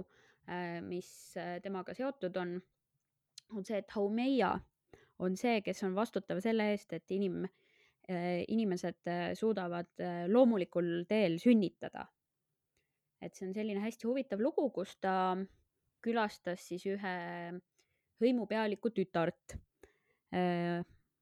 [0.48, 1.08] äh, mis
[1.40, 2.56] äh, temaga seotud on,
[3.54, 4.56] on see, et Haumeia
[5.22, 7.46] on see, kes on vastutav selle eest, et inim-,
[8.06, 12.04] inimesed suudavad loomulikul teel sünnitada.
[13.20, 15.34] et see on selline hästi huvitav lugu, kus ta
[16.04, 17.14] külastas siis ühe
[18.22, 19.56] hõimupealiku tütart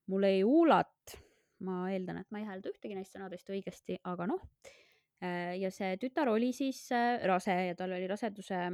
[0.06, 1.16] mul ei Uulat,
[1.64, 4.42] ma eeldan, et ma ei häälda ühtegi neist sõnadest õigesti, aga noh.
[5.24, 8.66] Äh, ja see tütar oli siis äh, rase ja tal oli raseduse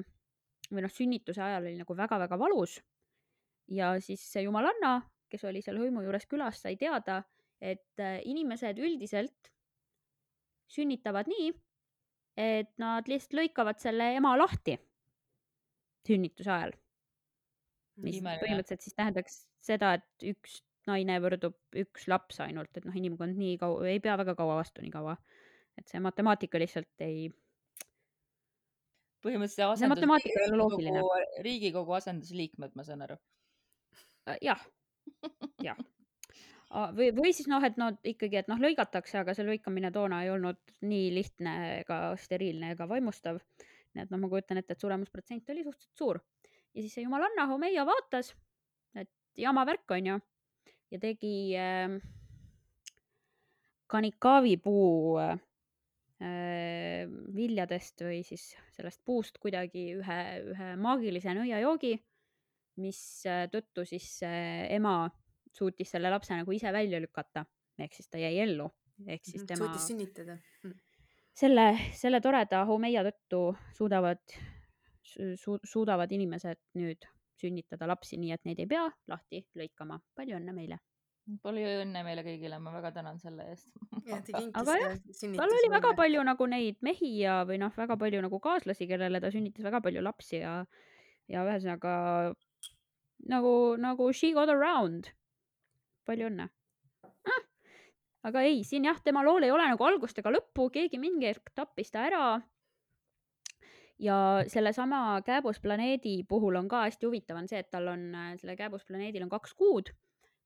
[0.71, 2.81] või noh, sünnituse ajal oli nagu väga-väga valus.
[3.71, 4.97] ja siis see jumalanna,
[5.31, 7.21] kes oli seal hõimu juures külas, sai teada,
[7.61, 9.51] et äh, inimesed üldiselt
[10.71, 11.51] sünnitavad nii,
[12.41, 14.79] et nad lihtsalt lõikavad selle ema lahti
[16.07, 16.73] sünnituse ajal.
[18.01, 18.41] mis Imeline.
[18.41, 23.59] põhimõtteliselt siis tähendaks seda, et üks naine võrdub üks laps ainult, et noh, inimkond nii
[23.61, 25.19] kaua, ei pea väga kaua vastu nii kaua.
[25.77, 27.29] et see matemaatika lihtsalt ei.
[29.21, 33.21] põhimõtteliselt see asendus Riigikogu, Riigikogu asendusliikmed, ma saan aru.
[34.31, 34.65] Äh, jah,
[35.67, 35.77] jah
[36.71, 40.31] või, või siis noh, et no ikkagi, et noh, lõigatakse, aga see lõikamine toona ei
[40.31, 43.41] olnud nii lihtne ega steriilne ega vaimustav.
[43.95, 46.21] nii et noh, ma kujutan ette, et suremusprotsent oli suhteliselt suur.
[46.75, 48.35] ja siis see jumalanna Homeia vaatas,
[48.95, 50.19] et jama värk on ju
[50.91, 51.99] ja tegi äh,
[53.91, 55.41] kanikaavipuu äh,
[57.35, 60.21] viljadest või siis sellest puust kuidagi ühe,
[60.53, 61.97] ühe maagilise nõiajoogi,
[62.83, 65.09] mis äh, tõttu siis äh, ema
[65.53, 67.45] suutis selle lapse nagu ise välja lükata,
[67.79, 68.69] ehk siis ta jäi ellu,
[69.07, 70.77] ehk siis mhm, tema suutis sünnitada mm..
[71.43, 71.67] selle,
[71.99, 73.43] selle toreda Homeia tõttu
[73.79, 74.23] suudavad
[75.03, 77.09] su,, suudavad inimesed nüüd
[77.41, 80.01] sünnitada lapsi, nii et neid ei pea lahti lõikama.
[80.17, 80.81] palju õnne meile!
[81.45, 83.69] palju õnne meile kõigile, ma väga tänan selle eest.
[84.59, 84.95] aga jah,
[85.37, 89.21] tal oli väga palju nagu neid mehi ja, või noh, väga palju nagu kaaslasi, kellele
[89.23, 90.55] ta sünnitas väga palju lapsi ja,
[91.31, 91.95] ja ühesõnaga
[93.31, 95.13] nagu, nagu she got around.
[96.11, 97.43] Palju õnne ah!.
[98.31, 101.55] aga ei, siin jah, tema lool ei ole nagu algust ega lõppu, keegi mingi hetk
[101.55, 102.25] tappis ta ära
[104.01, 104.19] ja
[104.49, 109.27] sellesama kääbusplaneedi puhul on ka hästi huvitav on see, et tal on, äh, selle kääbusplaneedil
[109.27, 109.93] on kaks kuud,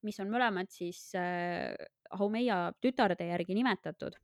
[0.05, 1.73] mis on mõlemad siis äh,
[2.15, 4.17] Haumeia tütarde järgi nimetatud.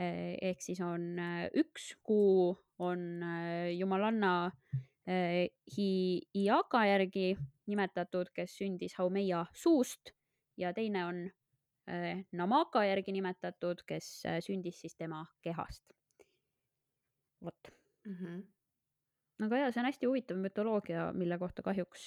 [0.00, 3.22] Äh, ehk siis on äh, üks kuu on
[3.72, 4.50] jumalanna
[5.06, 7.36] Hi-, Iaka järgi
[7.70, 10.10] nimetatud, kes sündis Haumeia suust
[10.56, 11.22] ja teine on
[11.90, 15.84] äh, Namaka järgi nimetatud, kes äh, sündis siis tema kehast.
[17.44, 17.72] vot
[18.06, 18.14] mm.
[18.14, 19.46] -hmm.
[19.46, 22.06] aga jaa, see on hästi huvitav mütoloogia, mille kohta kahjuks,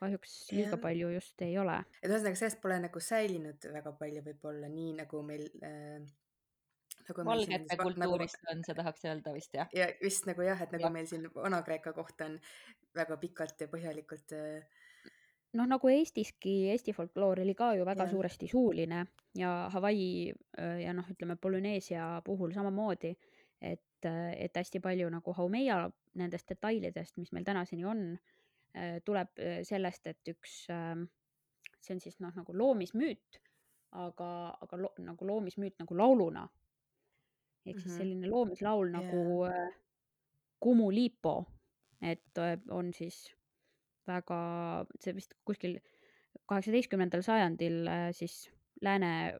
[0.00, 0.78] kahjuks liiga ja.
[0.78, 1.76] palju just ei ole.
[2.02, 6.00] et ühesõnaga sellest pole nagu säilinud väga palju võib-olla nii nagu meil äh,
[7.08, 9.68] nagu valgete siin, kultuurist nagu, on, sa tahaks öelda vist jah?
[9.76, 10.92] ja vist nagu jah, et nagu ja.
[10.96, 12.38] meil siin Vana-Kreeka kohta on
[12.96, 14.79] väga pikalt ja põhjalikult äh,
[15.52, 18.10] noh, nagu Eestiski, Eesti folkloor oli ka ju väga ja.
[18.10, 20.32] suuresti suuline ja Hawaii
[20.84, 23.16] ja noh, ütleme Polüneesia puhul samamoodi
[23.60, 25.84] et, et hästi palju nagu Haumeia
[26.20, 28.04] nendest detailidest, mis meil tänaseni on,
[29.04, 31.04] tuleb sellest, et üks, ähm,
[31.82, 33.40] see on siis noh, nagu loomismüüt,
[34.00, 34.30] aga,
[34.64, 36.48] aga lo, nagu loomismüüt nagu lauluna.
[37.66, 37.98] ehk siis mm -hmm.
[37.98, 39.02] selline loomislaul yeah.
[39.02, 39.74] nagu äh,
[40.60, 41.44] Kumu Liipo,
[42.02, 42.38] et
[42.70, 43.36] on siis
[44.10, 44.40] väga,
[45.00, 45.78] see vist kuskil
[46.50, 48.44] kaheksateistkümnendal sajandil siis
[48.82, 49.38] lääne,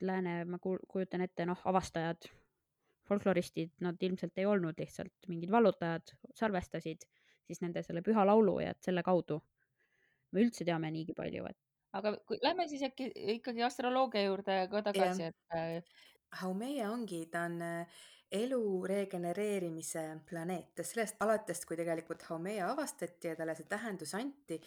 [0.00, 2.28] lääne, ma kujutan ette, noh, avastajad
[3.06, 7.06] folkloristid, nad ilmselt ei olnud lihtsalt mingid vallutajad, salvestasid
[7.46, 9.38] siis nende selle püha laulu ja et selle kaudu
[10.34, 11.58] me üldse teame niigi palju, et.
[11.96, 16.04] aga kui, lähme siis äkki ikkagi astroloogia juurde ka tagasi, et äh....
[16.40, 18.00] Haumea ongi, ta on äh,
[18.32, 24.58] elu regenereerimise planeet, sellest alates, kui tegelikult Haumea avastati ja talle see tähendus anti,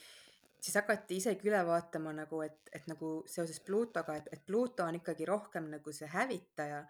[0.59, 4.99] siis hakati isegi üle vaatama nagu, et, et nagu seoses Pluutoga, et, et Pluuto on
[4.99, 6.83] ikkagi rohkem nagu see hävitaja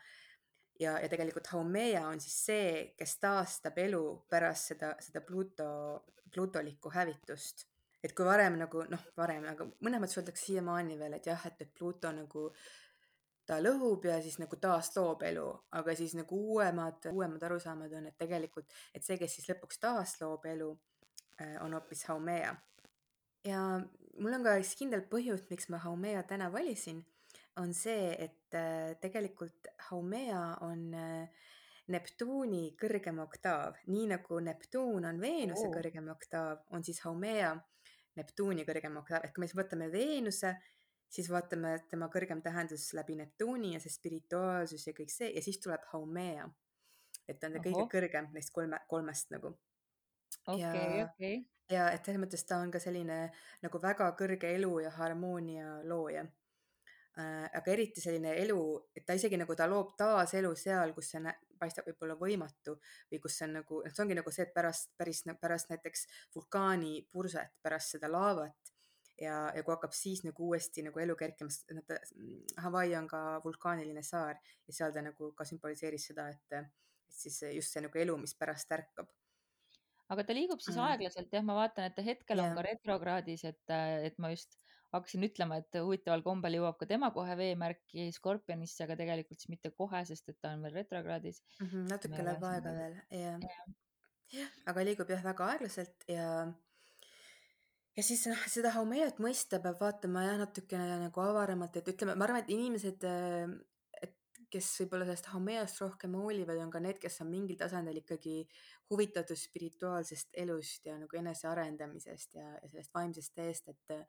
[0.80, 5.70] ja, ja tegelikult Haumea on siis see, kes taastab elu pärast seda, seda Pluto,
[6.34, 7.66] plutolikku hävitust.
[8.04, 11.66] et kui varem nagu noh, varem, aga mõnes mõttes öeldakse siiamaani veel, et jah, et,
[11.66, 12.46] et Pluto nagu
[13.50, 15.48] ta lõhub ja siis nagu taasloob elu,
[15.80, 20.46] aga siis nagu uuemad, uuemad arusaamad on, et tegelikult, et see, kes siis lõpuks taasloob
[20.52, 20.70] elu,
[21.42, 22.54] äh, on hoopis Haumea.
[23.48, 23.62] ja
[24.20, 27.02] mul on ka üks kindel põhjus, miks ma Haumea täna valisin,
[27.60, 31.48] on see, et äh, tegelikult Haumea on äh,
[31.90, 35.74] Neptuuni kõrgem oktaav, nii nagu Neptuun on Veenuse oh.
[35.74, 37.56] kõrgem oktav, on siis Haumea
[38.20, 40.54] Neptuuni kõrgem oktav, et kui me siis võtame Veenuse,
[41.10, 45.60] siis vaatame tema kõrgem tähendus läbi Neptuuni ja see spirituaalsus ja kõik see ja siis
[45.64, 46.50] tuleb Haumea.
[47.28, 49.54] et ta on see kõige kõrgem neist kolme, kolmest nagu.
[50.48, 51.40] okei, okei.
[51.70, 53.22] ja et selles mõttes ta on ka selline
[53.62, 56.26] nagu väga kõrge elu ja harmoonia looja
[57.18, 58.62] äh, aga eriti selline elu,
[58.96, 62.78] et ta isegi nagu ta loob taaselu seal, kus see paistab võib-olla võimatu
[63.12, 66.06] või kus see on nagu, noh, see ongi nagu see, et pärast, päris pärast näiteks
[66.36, 68.79] vulkaanipurset, pärast seda laavat
[69.22, 71.86] ja, ja kui hakkab siis nagu uuesti nagu elu kerkima, sest noh,
[72.66, 77.42] Hawaii on ka vulkaaniline saar ja seal ta nagu ka sümboliseeris seda, et, et siis
[77.56, 79.10] just see nagu elu, mis pärast ärkab
[80.10, 80.88] aga ta liigub siis mm.
[80.88, 82.50] aeglaselt jah, ma vaatan, et ta hetkel yeah.
[82.50, 83.76] on ka retrokraadis, et,
[84.10, 84.58] et ma just
[84.94, 89.70] hakkasin ütlema, et huvitaval kombel jõuab ka tema kohe veemärki Skorpionisse, aga tegelikult siis mitte
[89.78, 91.68] kohe, sest et ta on veel retrokraadis mm.
[91.68, 93.68] -hmm, natuke läheb aega veel, jah ja.
[94.40, 94.48] ja..
[94.72, 96.26] aga liigub jah väga aeglaselt ja
[97.98, 102.28] ja siis noh, seda Haumeat mõista peab vaatama jah, natukene nagu avaramalt, et ütleme, ma
[102.28, 107.30] arvan, et inimesed, et kes võib-olla sellest Haumeast rohkem hoolivad, on ka need, kes on
[107.32, 108.42] mingil tasandil ikkagi
[108.90, 114.00] huvitatud spirituaalsest elust ja nagu enesearendamisest ja, ja sellest vaimsest teest, et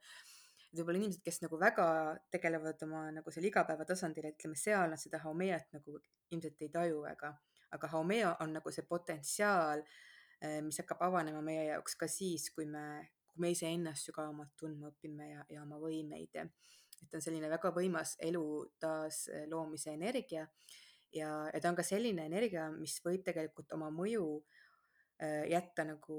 [0.71, 1.85] et võib-olla inimesed, kes nagu väga
[2.31, 5.97] tegelevad oma nagu seal igapäevatasandil, ütleme seal nad seda haumeat nagu
[6.31, 7.33] ilmselt ei taju väga,
[7.75, 9.83] aga haumea on nagu see potentsiaal,
[10.39, 12.85] eh, mis hakkab avanema meie jaoks ka siis, kui me,
[13.31, 16.35] kui me iseennast sügavamalt tundma õpime ja, ja oma võimeid.
[17.01, 18.45] et on selline väga võimas elu
[18.79, 20.47] taasloomise energia
[21.13, 24.25] ja, ja ta on ka selline energia, mis võib tegelikult oma mõju
[25.21, 26.17] äh, jätta nagu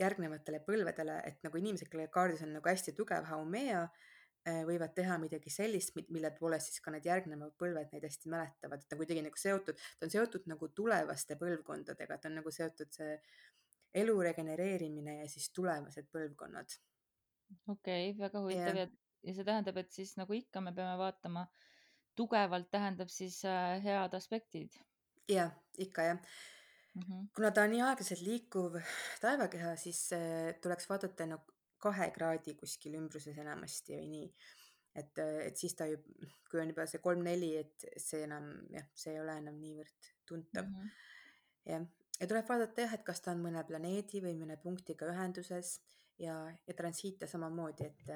[0.00, 3.82] järgnevatele põlvedele, et nagu inimesed, kelle kaardis on nagu hästi tugev haumea,
[4.48, 8.80] äh, võivad teha midagi sellist, mille poolest siis ka need järgnevad põlved neid hästi mäletavad,
[8.80, 12.54] et ta on kuidagi nagu seotud, ta on seotud nagu tulevaste põlvkondadega, ta on nagu
[12.54, 13.16] seotud see
[13.94, 16.76] elu regenereerimine ja siis tulevased põlvkonnad.
[17.68, 18.86] okei okay,, väga huvitav ja,
[19.26, 21.46] ja see tähendab, et siis nagu ikka me peame vaatama
[22.18, 24.78] tugevalt tähendab siis äh, head aspektid.
[25.28, 26.18] jah, ikka jah
[26.94, 27.02] mm.
[27.02, 27.28] -hmm.
[27.34, 28.80] kuna ta on nii aeglaselt liikuv
[29.20, 31.40] taevakeha, siis äh, tuleks vaadata no
[31.78, 34.34] kahe kraadi kuskil ümbruses enamasti või nii.
[34.94, 35.98] et, äh, et siis ta ju,
[36.50, 40.66] kui on juba see kolm-neli, et see enam jah, see ei ole enam niivõrd tuntav
[40.66, 40.74] mm.
[40.74, 40.90] -hmm.
[41.72, 41.86] jah,
[42.20, 45.78] ja tuleb vaadata jah, et kas ta on mõne planeedi või mõne punktiga ühenduses
[46.18, 48.12] ja, ja transiite samamoodi, et,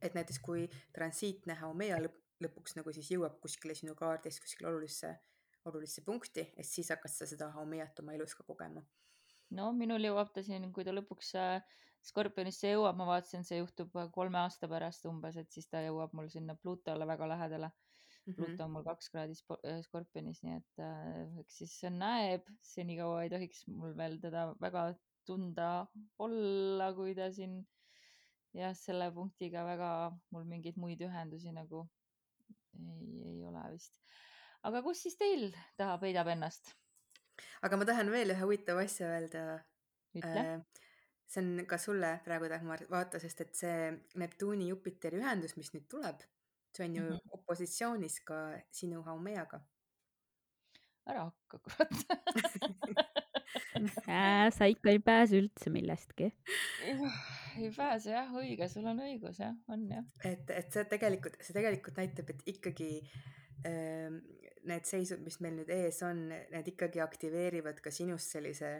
[0.00, 5.14] et näiteks kui transiitne Haumea lõpp, lõpuks nagu siis jõuab kuskile sinu kaardis kuskile olulisse
[5.64, 8.82] olulisse punkti, et siis hakkad sa seda Haumeat oma elus ka kogema.
[9.56, 11.62] no minul jõuab ta siin, kui ta lõpuks äh,
[12.04, 16.28] Skorpionisse jõuab, ma vaatasin, see juhtub kolme aasta pärast umbes, et siis ta jõuab mul
[16.28, 17.70] sinna Plutole väga lähedale.
[18.24, 23.32] Pluto on mul kaks kraadi äh, Skorpionis, nii et äh, eks siis näeb, senikaua ei
[23.32, 24.86] tohiks mul veel teda väga
[25.28, 25.68] tunda
[26.24, 27.58] olla, kui ta siin
[28.56, 29.90] jah, selle punktiga väga
[30.32, 31.84] mul mingeid muid ühendusi nagu
[32.78, 34.00] ei, ei ole vist
[34.64, 36.72] aga kus siis teil ta peidab ennast?
[37.66, 39.44] aga ma tahan veel ühe huvitava asja öelda.
[40.14, 40.84] ütle äh,
[41.26, 46.22] see on ka sulle praegu, Dagmar, vaata, sest et see Neptuuni-Jupiteri ühendus, mis nüüd tuleb,
[46.76, 47.20] see on ju mm -hmm.
[47.38, 48.34] opositsioonis ka
[48.70, 49.60] sinu Haumeaga.
[51.06, 51.92] ära hakka, kurat
[54.08, 56.32] äh, sa ikka ei pääse üldse millestki.
[57.58, 60.04] ei pääse jah, õige, sul on õigus jah, on jah.
[60.24, 62.88] et, et see tegelikult, see tegelikult näitab, et ikkagi
[63.68, 64.08] äh,
[64.64, 68.78] need seisud, mis meil nüüd ees on, need ikkagi aktiveerivad ka sinus sellise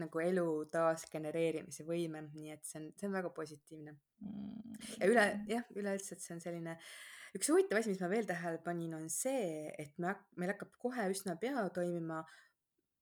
[0.00, 3.96] nagu elu taasgenereerimise võime, nii et see on, see on väga positiivne.
[4.24, 4.78] Mm..
[5.00, 6.76] ja üle, jah, üleüldse, et see on selline,
[7.36, 11.06] üks huvitav asi, mis ma veel tähele panin, on see, et me, meil hakkab kohe
[11.12, 12.22] üsna pea toimima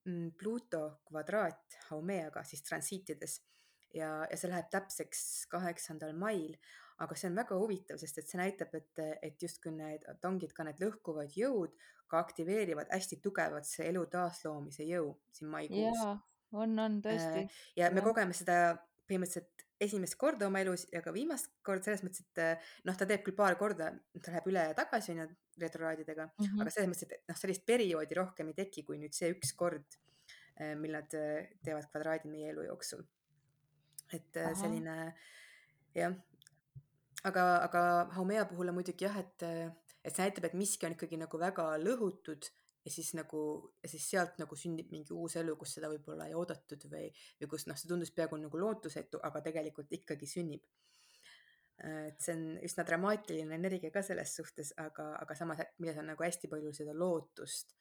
[0.08, 3.40] mm, Pluto kvadraat Haumeaga siis transiitides.
[3.92, 6.54] Ja, ja see läheb täpseks kaheksandal mail
[7.02, 10.64] aga see on väga huvitav, sest et see näitab, et, et justkui need tongid, ka
[10.64, 11.74] need lõhkuvad jõud
[12.12, 15.96] ka aktiveerivad hästi tugevalt see elu taasloomise jõu siin maikuus.
[16.02, 16.12] jaa,
[16.53, 17.44] on, on tõesti.
[17.46, 18.76] Äh, ja me kogeme seda
[19.09, 23.24] põhimõtteliselt esimest korda oma elus ja ka viimast korda selles mõttes, et noh, ta teeb
[23.26, 23.90] küll paar korda,
[24.22, 25.26] ta läheb üle ja tagasi onju
[25.59, 26.61] retroraadidega mm, -hmm.
[26.62, 29.98] aga selles mõttes, et noh, sellist perioodi rohkem ei teki, kui nüüd see üks kord,
[30.61, 33.03] äh, mil nad äh, teevad kvadraadi meie elu jooksul
[34.16, 34.96] et äh, selline
[35.96, 36.14] jah,
[37.28, 37.82] aga, aga
[38.16, 39.44] Haumea puhul on muidugi jah, et,
[40.03, 42.50] et see näitab, et miski on ikkagi nagu väga lõhutud
[42.84, 43.40] ja siis nagu,
[43.82, 47.10] ja siis sealt nagu sünnib mingi uus elu, kus seda võib-olla ei oodatud või,
[47.40, 50.64] või kus noh, see tundus peaaegu nagu lootusetu, aga tegelikult ikkagi sünnib.
[51.82, 56.22] et see on üsna dramaatiline energia ka selles suhtes, aga, aga samas, milles on nagu
[56.22, 57.74] hästi palju seda lootust.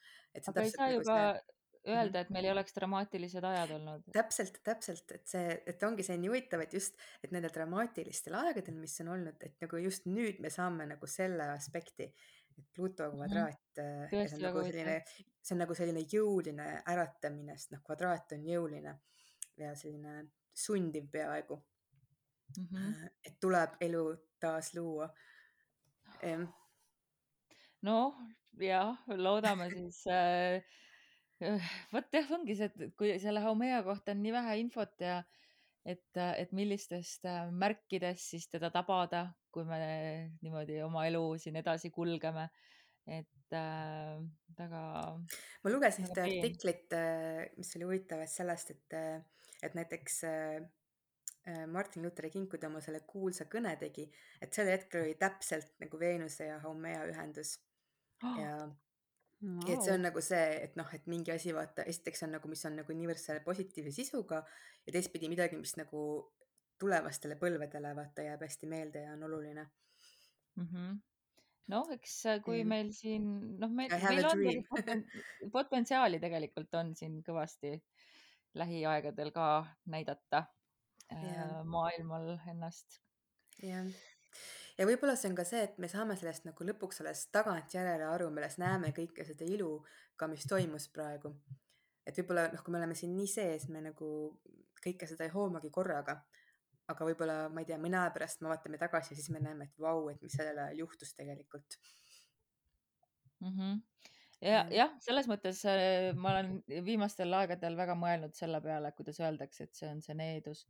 [0.47, 1.97] aga ei saa nagu ka see Mhm.
[1.97, 4.03] öelda, et meil ei oleks dramaatilised ajad olnud.
[4.13, 8.77] täpselt, täpselt, et see, et ongi see nii huvitav, et just, et nendel dramaatilistel aegadel,
[8.77, 12.11] mis on olnud, et nagu just nüüd me saame nagu selle aspekti,
[12.57, 13.15] et Pluto mhm.
[13.17, 14.27] kvadraat mm, -hmm.
[14.27, 14.97] see on nagu selline,
[15.41, 18.95] see on nagu selline jõuline äratamine, sest noh, kvadraat on jõuline
[19.57, 21.57] ja selline sundiv peaaegu
[22.57, 22.67] mm.
[22.67, 23.09] -hmm.
[23.25, 24.05] et tuleb elu
[24.39, 25.09] taas luua.
[27.81, 28.17] noh,
[28.59, 30.61] jah, loodame siis äh,
[31.93, 35.21] vot jah, ongi see, et kui selle Haumea kohta on nii vähe infot ja
[35.85, 39.79] et, et millistest äh, märkidest siis teda tabada, kui me
[40.41, 42.49] niimoodi oma elu siin edasi kulgeme.
[43.07, 44.19] et äh,
[44.57, 44.83] väga.
[45.63, 50.21] ma lugesin ühte artiklit, äh, mis oli huvitav sellest, et, äh, et näiteks
[51.73, 54.03] Martin Luther King, kui ta oma selle kuulsa kõne tegi,
[54.45, 57.55] et sel hetkel oli täpselt nagu Veenuse ja Haumea ühendus
[58.21, 58.37] oh.
[58.43, 58.53] ja
[59.41, 59.63] Wow.
[59.73, 62.61] et see on nagu see, et noh, et mingi asi vaata, esiteks on nagu, mis
[62.69, 64.43] on nagu niivõrd selle positiivse sisuga
[64.85, 66.03] ja teistpidi midagi, mis nagu
[66.81, 70.67] tulevastele põlvedele vaata jääb hästi meelde ja on oluline mm.
[70.67, 70.99] -hmm
[71.73, 72.69] noh, eks äh, kui mm.
[72.69, 73.27] meil siin
[73.57, 75.03] noh, meil, meil on poten,
[75.57, 77.75] potentsiaali tegelikult on siin kõvasti
[78.61, 79.45] lähiaegadel ka
[79.89, 80.45] näidata
[81.09, 81.45] yeah.
[81.47, 83.01] äh, maailmal ennast.
[83.61, 87.27] jah yeah ja võib-olla see on ka see, et me saame sellest nagu lõpuks alles
[87.35, 89.75] tagantjärele aru, me alles näeme kõike seda ilu
[90.17, 91.35] ka, mis toimus praegu.
[92.05, 94.09] et võib-olla noh, kui me oleme siin nii sees, me nagu
[94.81, 96.21] kõike seda ei hoomagi korraga.
[96.91, 99.69] aga võib-olla, ma ei tea, mõne aja pärast me vaatame tagasi ja siis me näeme,
[99.69, 101.77] et vau, et mis sellel ajal juhtus tegelikult
[103.39, 103.53] mm.
[103.57, 103.79] -hmm
[104.41, 109.67] ja jah, selles mõttes äh, ma olen viimastel aegadel väga mõelnud selle peale, kuidas öeldakse,
[109.67, 110.65] et see on see needus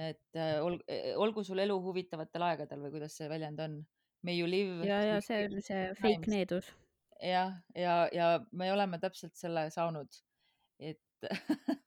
[0.00, 3.78] et äh, ol, e, olgu sul elu huvitavatel aegadel või kuidas see väljend on.
[4.24, 4.80] May you live.
[4.88, 6.70] ja, ja see on see fake needus.
[7.20, 10.20] jah, ja, ja, ja me oleme täpselt selle saanud,
[10.80, 11.28] et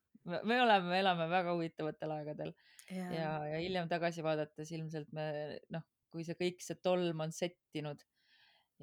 [0.47, 2.53] me oleme, me elame väga huvitavatel aegadel
[2.89, 5.28] ja, ja, ja hiljem tagasi vaadates ilmselt me
[5.74, 5.84] noh,
[6.14, 8.03] kui see kõik see tolm on settinud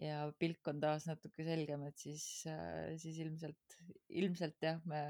[0.01, 3.79] ja pilk on taas natuke selgem, et siis, äh, siis ilmselt,
[4.23, 5.03] ilmselt jah, me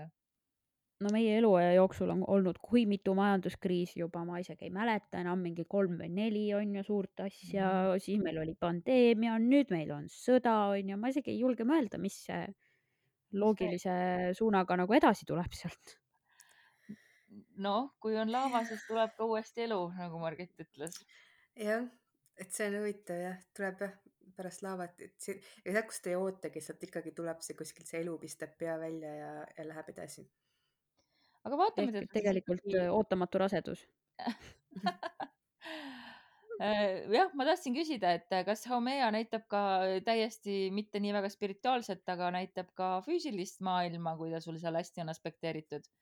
[1.02, 5.42] no meie eluaja jooksul on olnud kui mitu majanduskriisi juba, ma isegi ei mäleta enam,
[5.42, 8.04] mingi kolm või neli on ju suurt asja mm, -hmm.
[8.04, 11.98] siis meil oli pandeemia, nüüd meil on sõda on ju, ma isegi ei julge mõelda,
[11.98, 12.46] mis see
[13.34, 13.96] loogilise
[14.38, 15.98] suunaga nagu edasi tuleb sealt.
[17.58, 21.02] noh, kui on laava, siis tuleb ka uuesti elu, nagu Margit ütles.
[21.58, 21.88] jah,
[22.38, 23.98] et see on huvitav jah, tuleb jah
[24.34, 28.00] pärast laavat, et see, ja sealt, kust ei ootagi, sealt ikkagi tuleb see kuskilt see
[28.02, 30.24] elu pistab pea välja ja, ja läheb edasi
[31.44, 32.10] aga vaatame teda.
[32.12, 33.84] tegelikult äh, ootamatu rasedus
[36.62, 39.62] äh, jah, ma tahtsin küsida, et äh, kas Haumea näitab ka
[40.06, 45.04] täiesti mitte nii väga spirituaalset, aga näitab ka füüsilist maailma, kui ta sul seal hästi
[45.04, 45.92] on aspekteeritud?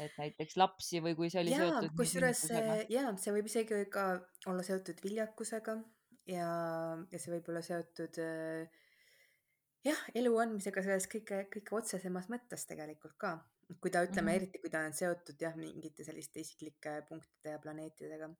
[0.00, 1.92] et näiteks lapsi või kui see oli ja, seotud.
[1.98, 2.40] kusjuures
[2.90, 4.04] ja see võib isegi ka
[4.50, 5.74] olla seotud viljakusega
[6.32, 6.48] ja,
[7.12, 8.18] ja see võib olla seotud
[9.84, 13.36] jah, elu andmisega selles kõige, kõige otsesemas mõttes tegelikult ka
[13.76, 14.36] kui ta ütleme mm, -hmm.
[14.36, 18.30] eriti kui ta on seotud jah, mingite selliste isiklike punktide ja planeetidega.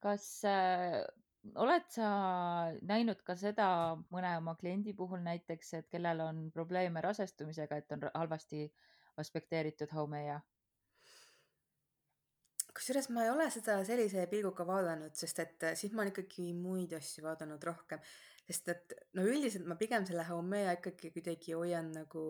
[0.00, 1.00] kas äh,
[1.54, 2.08] oled sa
[2.82, 3.68] näinud ka seda
[4.12, 8.66] mõne oma kliendi puhul näiteks, et kellel on probleeme rasestumisega, et on halvasti
[9.16, 10.40] aspekteeritud Haumeia?
[12.76, 16.50] kusjuures ma ei ole seda sellise pilguga vaadanud, sest et äh, siis ma olen ikkagi
[16.52, 18.02] muid asju vaadanud rohkem,
[18.44, 22.24] sest et no üldiselt ma pigem selle Haumea ikkagi kuidagi hoian nagu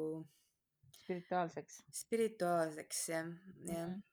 [1.06, 1.80] spirituaalseks.
[2.02, 3.32] spirituaalseks jah,
[3.70, 3.94] jah mm.
[3.94, 4.04] -hmm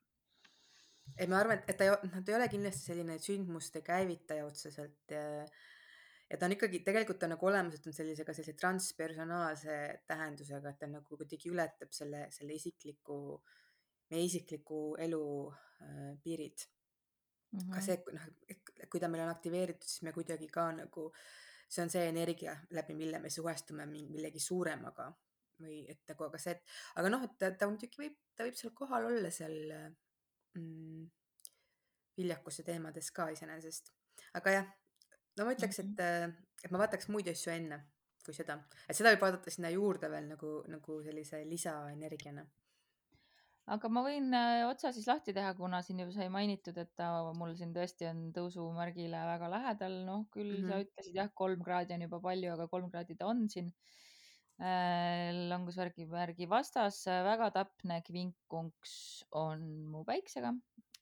[1.20, 5.12] et ma arvan, et, ta ei, ta ei ole kindlasti selline sündmuste käivitaja otseselt
[6.34, 9.76] ja ta on ikkagi, tegelikult ta nagu olemuselt on sellise ka sellise transpersonaalse
[10.10, 13.18] tähendusega, et ta nagu kuidagi ületab selle, selle isikliku,
[14.10, 17.60] meie isikliku elu äh, piirid mm.
[17.60, 17.74] -hmm.
[17.76, 21.10] ka see, noh, kui ta meil on aktiveeritud, siis me kuidagi ka nagu,
[21.68, 25.12] see on see energia läbi, mille me suhestume millegi suuremaga
[25.62, 28.58] või et nagu, aga see, et aga noh, et ta, ta muidugi võib, ta võib
[28.60, 29.58] seal kohal olla seal
[30.58, 31.04] mm,
[32.18, 33.93] viljakuse teemades ka iseenesest.
[34.39, 34.74] aga jah,
[35.38, 36.36] no ma ütleks, et, mhm.
[36.64, 37.84] et ma vaataks muid asju enne
[38.24, 38.56] kui seda,
[38.88, 42.45] et seda võib vaadata sinna juurde veel nagu, nagu sellise lisaenergiana
[43.72, 47.10] aga ma võin äh, otsa siis lahti teha, kuna siin juba sai mainitud, et ta
[47.38, 50.72] mul siin tõesti on tõusumärgile väga lähedal, noh küll mm -hmm.
[50.72, 53.72] sa ütlesid jah, kolm kraadi on juba palju, aga kolm kraadi ta on siin.
[55.49, 60.54] Langusvärgi värgi vastas, väga täpne kvinkunks on mu päiksega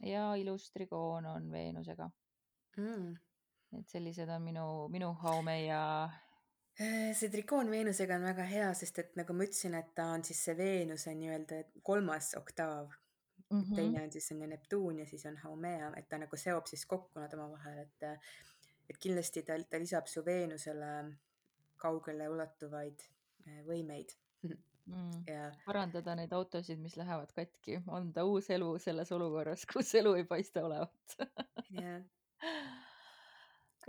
[0.07, 2.07] ja ilus trigoon on Veenusega
[2.77, 3.11] mm..
[3.77, 5.81] et sellised on minu, minu Haumeia
[6.79, 10.23] Äh, see trikoon Veenusega on väga hea, sest et nagu ma ütlesin, et ta on
[10.23, 13.59] siis see Veenuse nii-öelda kolmas oktaav mm.
[13.59, 13.75] -hmm.
[13.75, 17.19] teine on siis on Neptuun ja siis on Haumea, et ta nagu seob siis kokku
[17.19, 18.07] nad omavahel, et,
[18.89, 21.17] et kindlasti ta, ta lisab su Veenusele
[21.77, 23.20] kaugele ulatuvaid äh,
[23.67, 24.13] võimeid
[24.91, 25.23] mm..
[25.27, 25.49] Ja...
[25.65, 30.65] parandada neid autosid, mis lähevad katki, anda uus elu selles olukorras, kus elu ei paista
[30.67, 31.17] olevat.
[31.77, 32.01] Jah.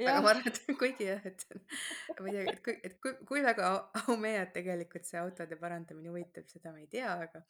[0.01, 1.43] Aga ma arvan, et kuigi jah, et
[2.21, 3.73] ma ei tea, et kui, et kui, kui väga
[4.07, 7.43] Aumeat tegelikult see autode parandamine huvitab, seda ma ei tea, aga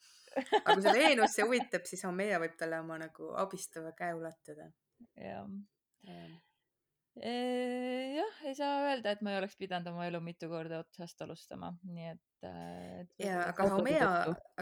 [0.59, 4.67] aga kui see Veenus see huvitab, siis Aumea võib talle oma nagu abistava käe ulatada.
[5.15, 5.47] jah.
[6.03, 6.25] Ja.
[7.21, 11.69] Jah, ei saa öelda, et ma ei oleks pidanud oma elu mitu korda otsast alustama,
[11.85, 13.13] nii et, et.
[13.21, 14.09] ja, aga Haumea,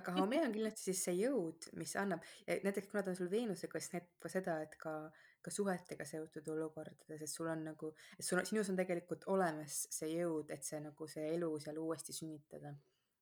[0.02, 3.80] aga Haumea on kindlasti siis see jõud, mis annab, näiteks kuna ta on sul Veenusega,
[3.80, 4.96] siis näitab ka seda, et ka
[5.42, 9.88] ka suhetega seotud olukordades, et sul on nagu, et sul on, sinus on tegelikult olemas
[9.90, 12.76] see jõud, et see nagu see elu seal uuesti sünnitada.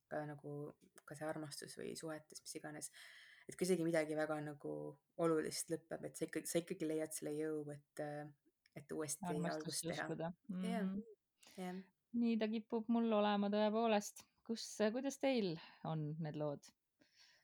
[0.09, 0.73] ka nagu
[1.05, 2.91] ka see armastus või suhetes, mis iganes.
[3.47, 4.73] et kui isegi midagi väga nagu
[5.23, 8.03] olulist lõpeb, et sa ikkagi, sa ikkagi leiad selle jõu, et,
[8.77, 10.07] et uuesti algust teha.
[10.19, 10.99] jah, mhm.
[11.57, 11.79] jah.
[12.19, 14.25] nii ta kipub mul olema tõepoolest.
[14.45, 15.55] kus, kuidas teil
[15.85, 16.61] on need lood?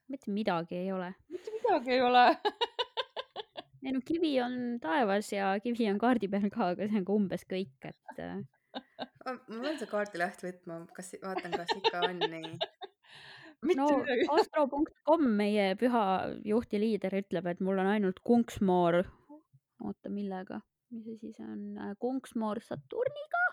[0.10, 1.14] mitte midagi ei ole.
[1.30, 2.26] mitte midagi ei ole
[3.86, 7.16] ei no kivi on taevas ja kivi on kaardi peal ka, aga see on ka
[7.16, 8.20] umbes kõik, et.
[8.20, 8.38] Äh.
[9.26, 12.54] ma pean seda kaardi lahti võtma, kas, vaatan, kas ikka on nii.
[13.80, 13.90] no
[14.38, 16.06] astro.com, meie püha
[16.46, 19.04] juht ja liider ütleb, et mul on ainult kunksmoor.
[19.86, 20.62] oota, millega,
[20.94, 21.62] mis see siis on?
[21.78, 23.46] Äh, kunksmoor Saturniga,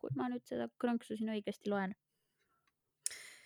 [0.00, 1.94] kui ma nüüd seda krõnksu siin õigesti loen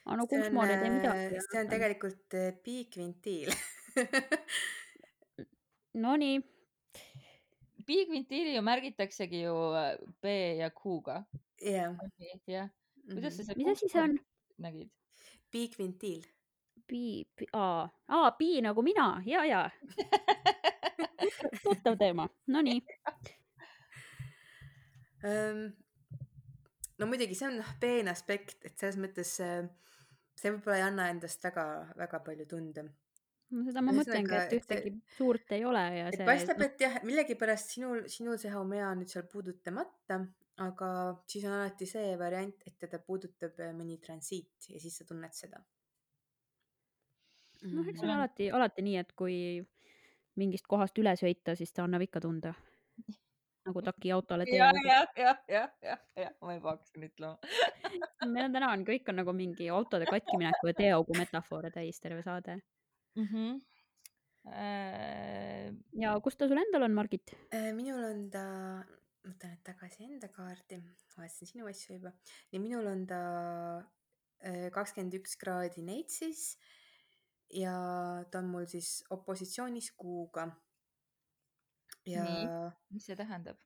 [0.05, 1.45] aga no kunksmoor ei tee midagi.
[1.49, 3.55] see on tegelikult piikvintiil
[5.95, 6.41] Nonii.
[7.87, 10.25] Bigvintiili ju märgitaksegi ju äh, B
[10.59, 11.25] ja Q-ga.
[11.61, 11.97] jah.
[12.47, 12.69] jah.
[13.13, 14.19] kuidas sa seda mis asi see on?
[14.59, 14.91] nägid?
[15.53, 16.25] Bigvintiil.
[16.89, 19.71] Bi-, aa, aa, bi nagu mina, ja, ja
[21.63, 22.81] tuttav teema, nonii
[25.29, 25.65] um,
[26.99, 31.45] no muidugi see on noh, peene aspekt, et selles mõttes see võib-olla ei anna endast
[31.47, 31.67] väga,
[31.99, 32.85] väga palju tunda
[33.55, 36.27] no seda ma mõtlengi, et ühtegi see, suurt ei ole ja see.
[36.27, 40.21] paistab, et jah, millegipärast sinul, sinul see Haumea on nüüd seal puudutamata,
[40.65, 40.89] aga
[41.31, 45.37] siis on alati see variant, et teda puudutab äh, mõni transiit ja siis sa tunned
[45.37, 45.63] seda.
[47.65, 49.37] noh, eks see on alati, alati nii, et kui
[50.41, 52.55] mingist kohast üle sõita, siis ta annab ikka tunda.
[53.65, 54.59] nagu taki autole tee.
[54.59, 57.39] jah, jah, jah, jah, jah, jah, ma juba hakkasin ütlema
[58.35, 62.21] meil on täna on, kõik on nagu mingi autode katkimineku ja teeaugu metafoore täis terve
[62.27, 63.25] saade mm.
[63.31, 63.63] -hmm.
[64.53, 65.73] Äh...
[65.97, 67.73] ja kus ta sul endal on, Margit äh,?
[67.73, 68.45] minul on ta,
[69.25, 70.83] ma võtan nüüd tagasi enda kaardi,
[71.17, 72.13] vaatasin sinu asju juba.
[72.53, 73.21] nii, minul on ta
[74.45, 76.59] äh, kakskümmend üks kraadi Neitsis
[77.53, 77.75] ja
[78.31, 80.49] ta on mul siis opositsioonis kuuga.
[82.07, 82.25] ja.
[82.91, 83.61] mis see tähendab?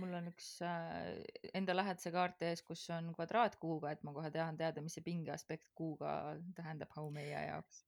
[0.00, 1.20] mul on üks äh,
[1.54, 5.04] enda lähedase kaart ees, kus on kvadraat kuuga, et ma kohe tahan teada, mis see
[5.04, 7.84] pinge aspekt kuuga tähendab How meie jaoks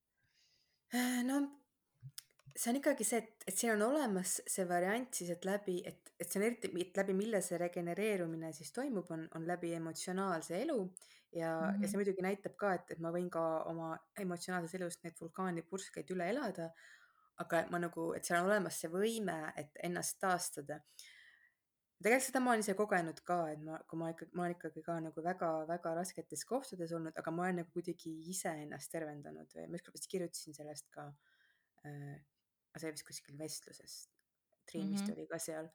[1.24, 1.40] no
[2.55, 6.12] see on ikkagi see, et, et siin on olemas see variant siis, et läbi, et,
[6.20, 10.61] et see on eriti, et läbi mille see regenereerumine siis toimub, on, on läbi emotsionaalse
[10.62, 10.78] elu
[11.35, 11.82] ja mm, -hmm.
[11.82, 16.11] ja see muidugi näitab ka, et, et ma võin ka oma emotsionaalses elus neid vulkaanipurskeid
[16.16, 16.70] üle elada.
[17.43, 20.76] aga ma nagu, et seal on olemas see võime, et ennast taastada.
[22.03, 24.82] tegelikult seda ma olen ise kogenud ka, et ma, kui ma ikka, ma olen ikkagi
[24.87, 29.66] ka nagu väga-väga rasketes kohtades olnud, aga ma olen nagu kuidagi ise ennast tervendanud või
[29.66, 31.09] ma ükskord vist kirjutasin sellest ka
[31.87, 32.22] äh,
[32.78, 34.09] see oli vist kuskil vestluses,
[34.66, 35.18] Triin vist mm -hmm.
[35.18, 35.68] oli ka seal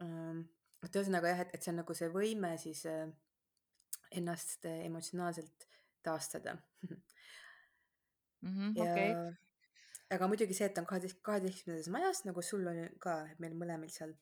[0.00, 0.44] um,.
[0.84, 3.08] et ühesõnaga jah, et, et see on nagu see võime siis äh,
[4.20, 5.68] ennast äh, emotsionaalselt
[6.02, 6.96] taastada mm.
[8.42, 9.14] -hmm, ja okay.
[10.10, 14.14] aga muidugi see, et on kaheteist, kaheteistkümnendas majas nagu sul on ka, meil mõlemil seal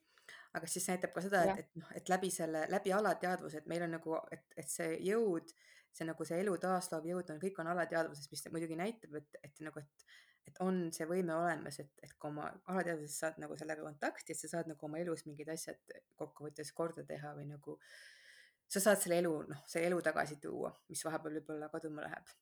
[0.53, 3.85] aga siis näitab ka seda, et, et noh, et läbi selle, läbi alateadvuse, et meil
[3.87, 5.53] on nagu, et, et see jõud,
[5.93, 9.65] see nagu see elu taasloov jõud on, kõik on alateadvuses, mis muidugi näitab, et, et
[9.65, 10.11] nagu, et
[10.43, 14.39] et on see võime olemas, et, et kui oma alateadvuses saad nagu sellega kontakti, et
[14.39, 17.77] sa saad nagu oma elus mingid asjad kokkuvõttes korda teha või nagu
[18.73, 22.33] sa saad selle elu, noh, see elu tagasi tuua, mis vahepeal võib-olla kaduma läheb.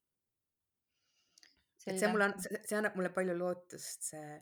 [1.87, 4.35] et see mulle, see annab mulle palju lootust, see,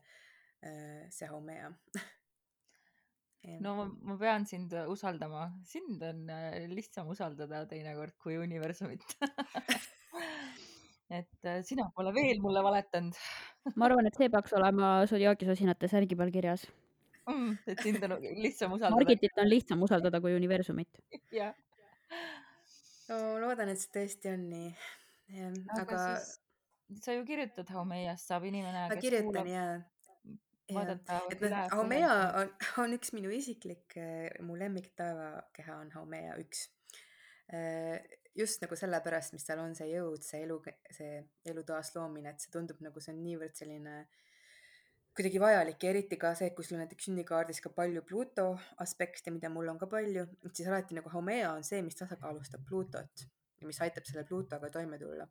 [0.67, 1.69] äh, see Haumea
[3.63, 9.05] no ma, ma pean sind usaldama, sind on äh, lihtsam usaldada teinekord kui universumit
[11.19, 13.15] et äh, sina pole veel mulle valetanud
[13.79, 16.67] ma arvan, et see peaks olema Zodiaagi sosinate särgi peal kirjas
[17.29, 17.57] mm,.
[17.67, 18.97] et sind on lihtsam usaldada.
[18.97, 21.01] Margitit on lihtsam usaldada kui universumit.
[21.39, 21.53] jah.
[23.09, 24.73] No loodan, et see tõesti on nii.
[25.39, 26.03] aga, aga...
[26.19, 28.87] Siis, sa ju kirjutad Haumeiast, saab inimene.
[28.89, 29.49] ma kirjutan kuulab...
[29.53, 29.73] jaa
[30.73, 31.19] vaadata.
[31.31, 32.53] et noh, Haumea on,
[32.83, 33.97] on üks minu isiklik,
[34.45, 36.67] mu lemmik taevakeha on Haumea üks.
[38.37, 40.59] just nagu sellepärast, mis tal on see jõud, see elu,
[40.95, 44.03] see elu taasloomine, et see tundub nagu see on niivõrd selline
[45.19, 48.47] kuidagi vajalik ja eriti ka see, kui sul on näiteks sünnikaardis ka palju Pluto
[48.85, 52.63] aspekte, mida mul on ka palju, et siis alati nagu Haumea on see, mis tasakaalustab
[52.69, 53.27] Plutot
[53.59, 55.27] ja mis aitab selle Plutoga toime tulla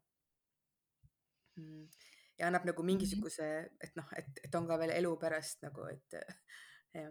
[1.56, 1.88] mm
[2.38, 2.86] ja annab nagu mhm.
[2.92, 3.46] mingisuguse,
[3.82, 6.18] et noh, et, et on ka veel elu pärast nagu, et
[6.98, 7.10] jah,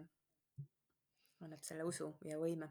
[1.44, 2.70] annab selle usu ja võime.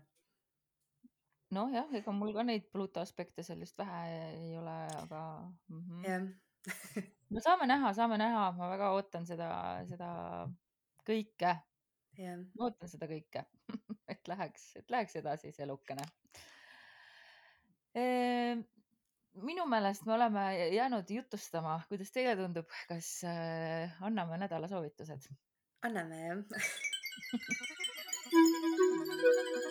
[1.53, 5.21] nojah, ega mul ka neid Pluto aspekte sellist vähe ei ole, aga
[5.69, 5.83] mm.
[5.85, 6.09] -hmm.
[6.09, 6.27] jah
[7.37, 9.47] no saame näha, saame näha, ma väga ootan seda,
[9.89, 10.07] seda
[11.05, 11.51] kõike.
[12.17, 13.43] ma ootan seda kõike
[14.13, 16.05] et läheks, et läheks edasi see elukene
[17.93, 18.65] ehm,
[19.45, 25.23] minu meelest me oleme jäänud jutustama, kuidas teile tundub, kas äh, anname nädala soovitused?
[25.85, 26.41] anname jah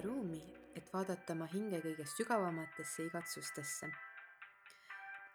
[0.00, 0.40] endale ruumi,
[0.74, 3.88] et vaadata oma hinge kõige sügavamatesse igatsustesse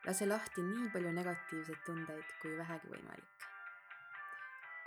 [0.06, 3.46] lase lahti nii palju negatiivseid tundeid kui vähegi võimalik.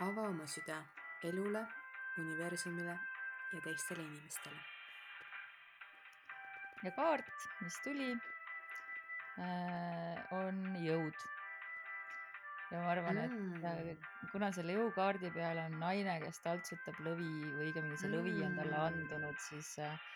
[0.00, 0.82] ava oma süda
[1.22, 1.66] elule,
[2.18, 2.98] universumile
[3.52, 4.60] ja teistele inimestele.
[6.82, 8.12] ja kaart, mis tuli
[9.38, 11.37] äh,, on jõud.
[12.70, 13.64] Ja ma arvan mm.,
[13.94, 18.56] et kuna selle jõukaardi peal on naine, kes taltsutab lõvi või õigemini see lõvi on
[18.60, 18.86] talle mm.
[18.86, 20.08] andunud, siis äh,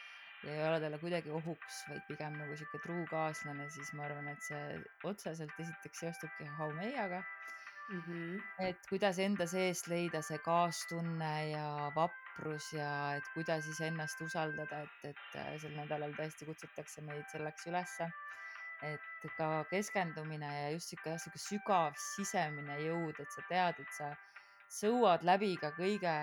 [0.43, 4.29] ja ei ole talle kuidagi ohuks, vaid pigem nagu sihuke truu kaaslane, siis ma arvan,
[4.33, 8.03] et see otseselt esiteks seostubki Haumeiaga mm.
[8.07, 8.43] -hmm.
[8.69, 15.11] et kuidas enda seest leida see kaastunne ja vaprus ja et kuidas iseennast usaldada, et,
[15.15, 18.11] et äh, sel nädalal tõesti kutsutakse meid selleks ülesse.
[18.83, 24.11] Et ka keskendumine ja just sihuke, sihuke sügav sisemine jõud, et sa tead, et sa
[24.72, 26.14] sõuad läbi ka kõige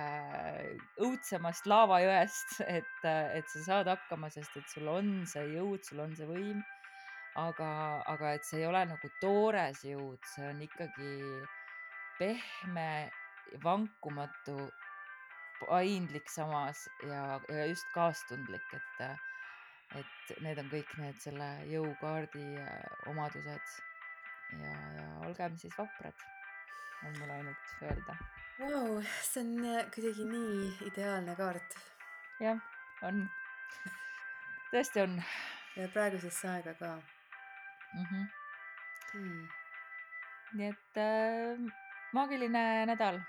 [1.05, 6.15] õudsemast laavajõest, et, et sa saad hakkama, sest et sul on see jõud, sul on
[6.17, 6.59] see võim.
[7.39, 7.69] aga,
[8.09, 11.11] aga et see ei ole nagu toores jõud, see on ikkagi
[12.17, 12.89] pehme,
[13.63, 14.57] vankumatu,
[15.61, 19.28] paindlik samas ja, ja just kaastundlik, et,
[19.97, 22.45] et need on kõik need selle jõukaardi
[23.09, 23.77] omadused.
[24.59, 26.27] ja, ja olgem siis vaprad,
[27.05, 28.17] on mul ainult öelda
[28.59, 31.75] Vau, see on äh, kuidagi nii ideaalne kaart.
[32.43, 32.57] jah,
[33.07, 33.21] on.
[34.73, 35.13] tõesti on.
[35.79, 38.03] ja praegusesse aega ka mm.
[38.09, 38.25] -hmm.
[39.13, 39.47] Hmm.
[40.59, 41.63] nii et äh,
[42.13, 43.21] maagiline nädal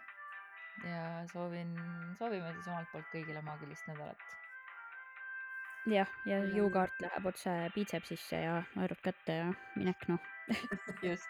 [0.84, 1.78] ja soovin,
[2.18, 4.26] soovime siis omalt poolt kõigile maagilist nädalat.
[5.86, 10.20] Jah, ja jõukaart läheb otse piitsepsisse ja naerud kätte ja minek noh
[11.06, 11.28] just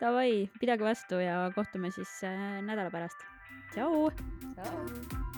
[0.00, 3.26] Davai, pidage vastu ja kohtume siis äh, nädala pärast.
[3.74, 4.08] tšau.
[4.56, 5.29] tšau.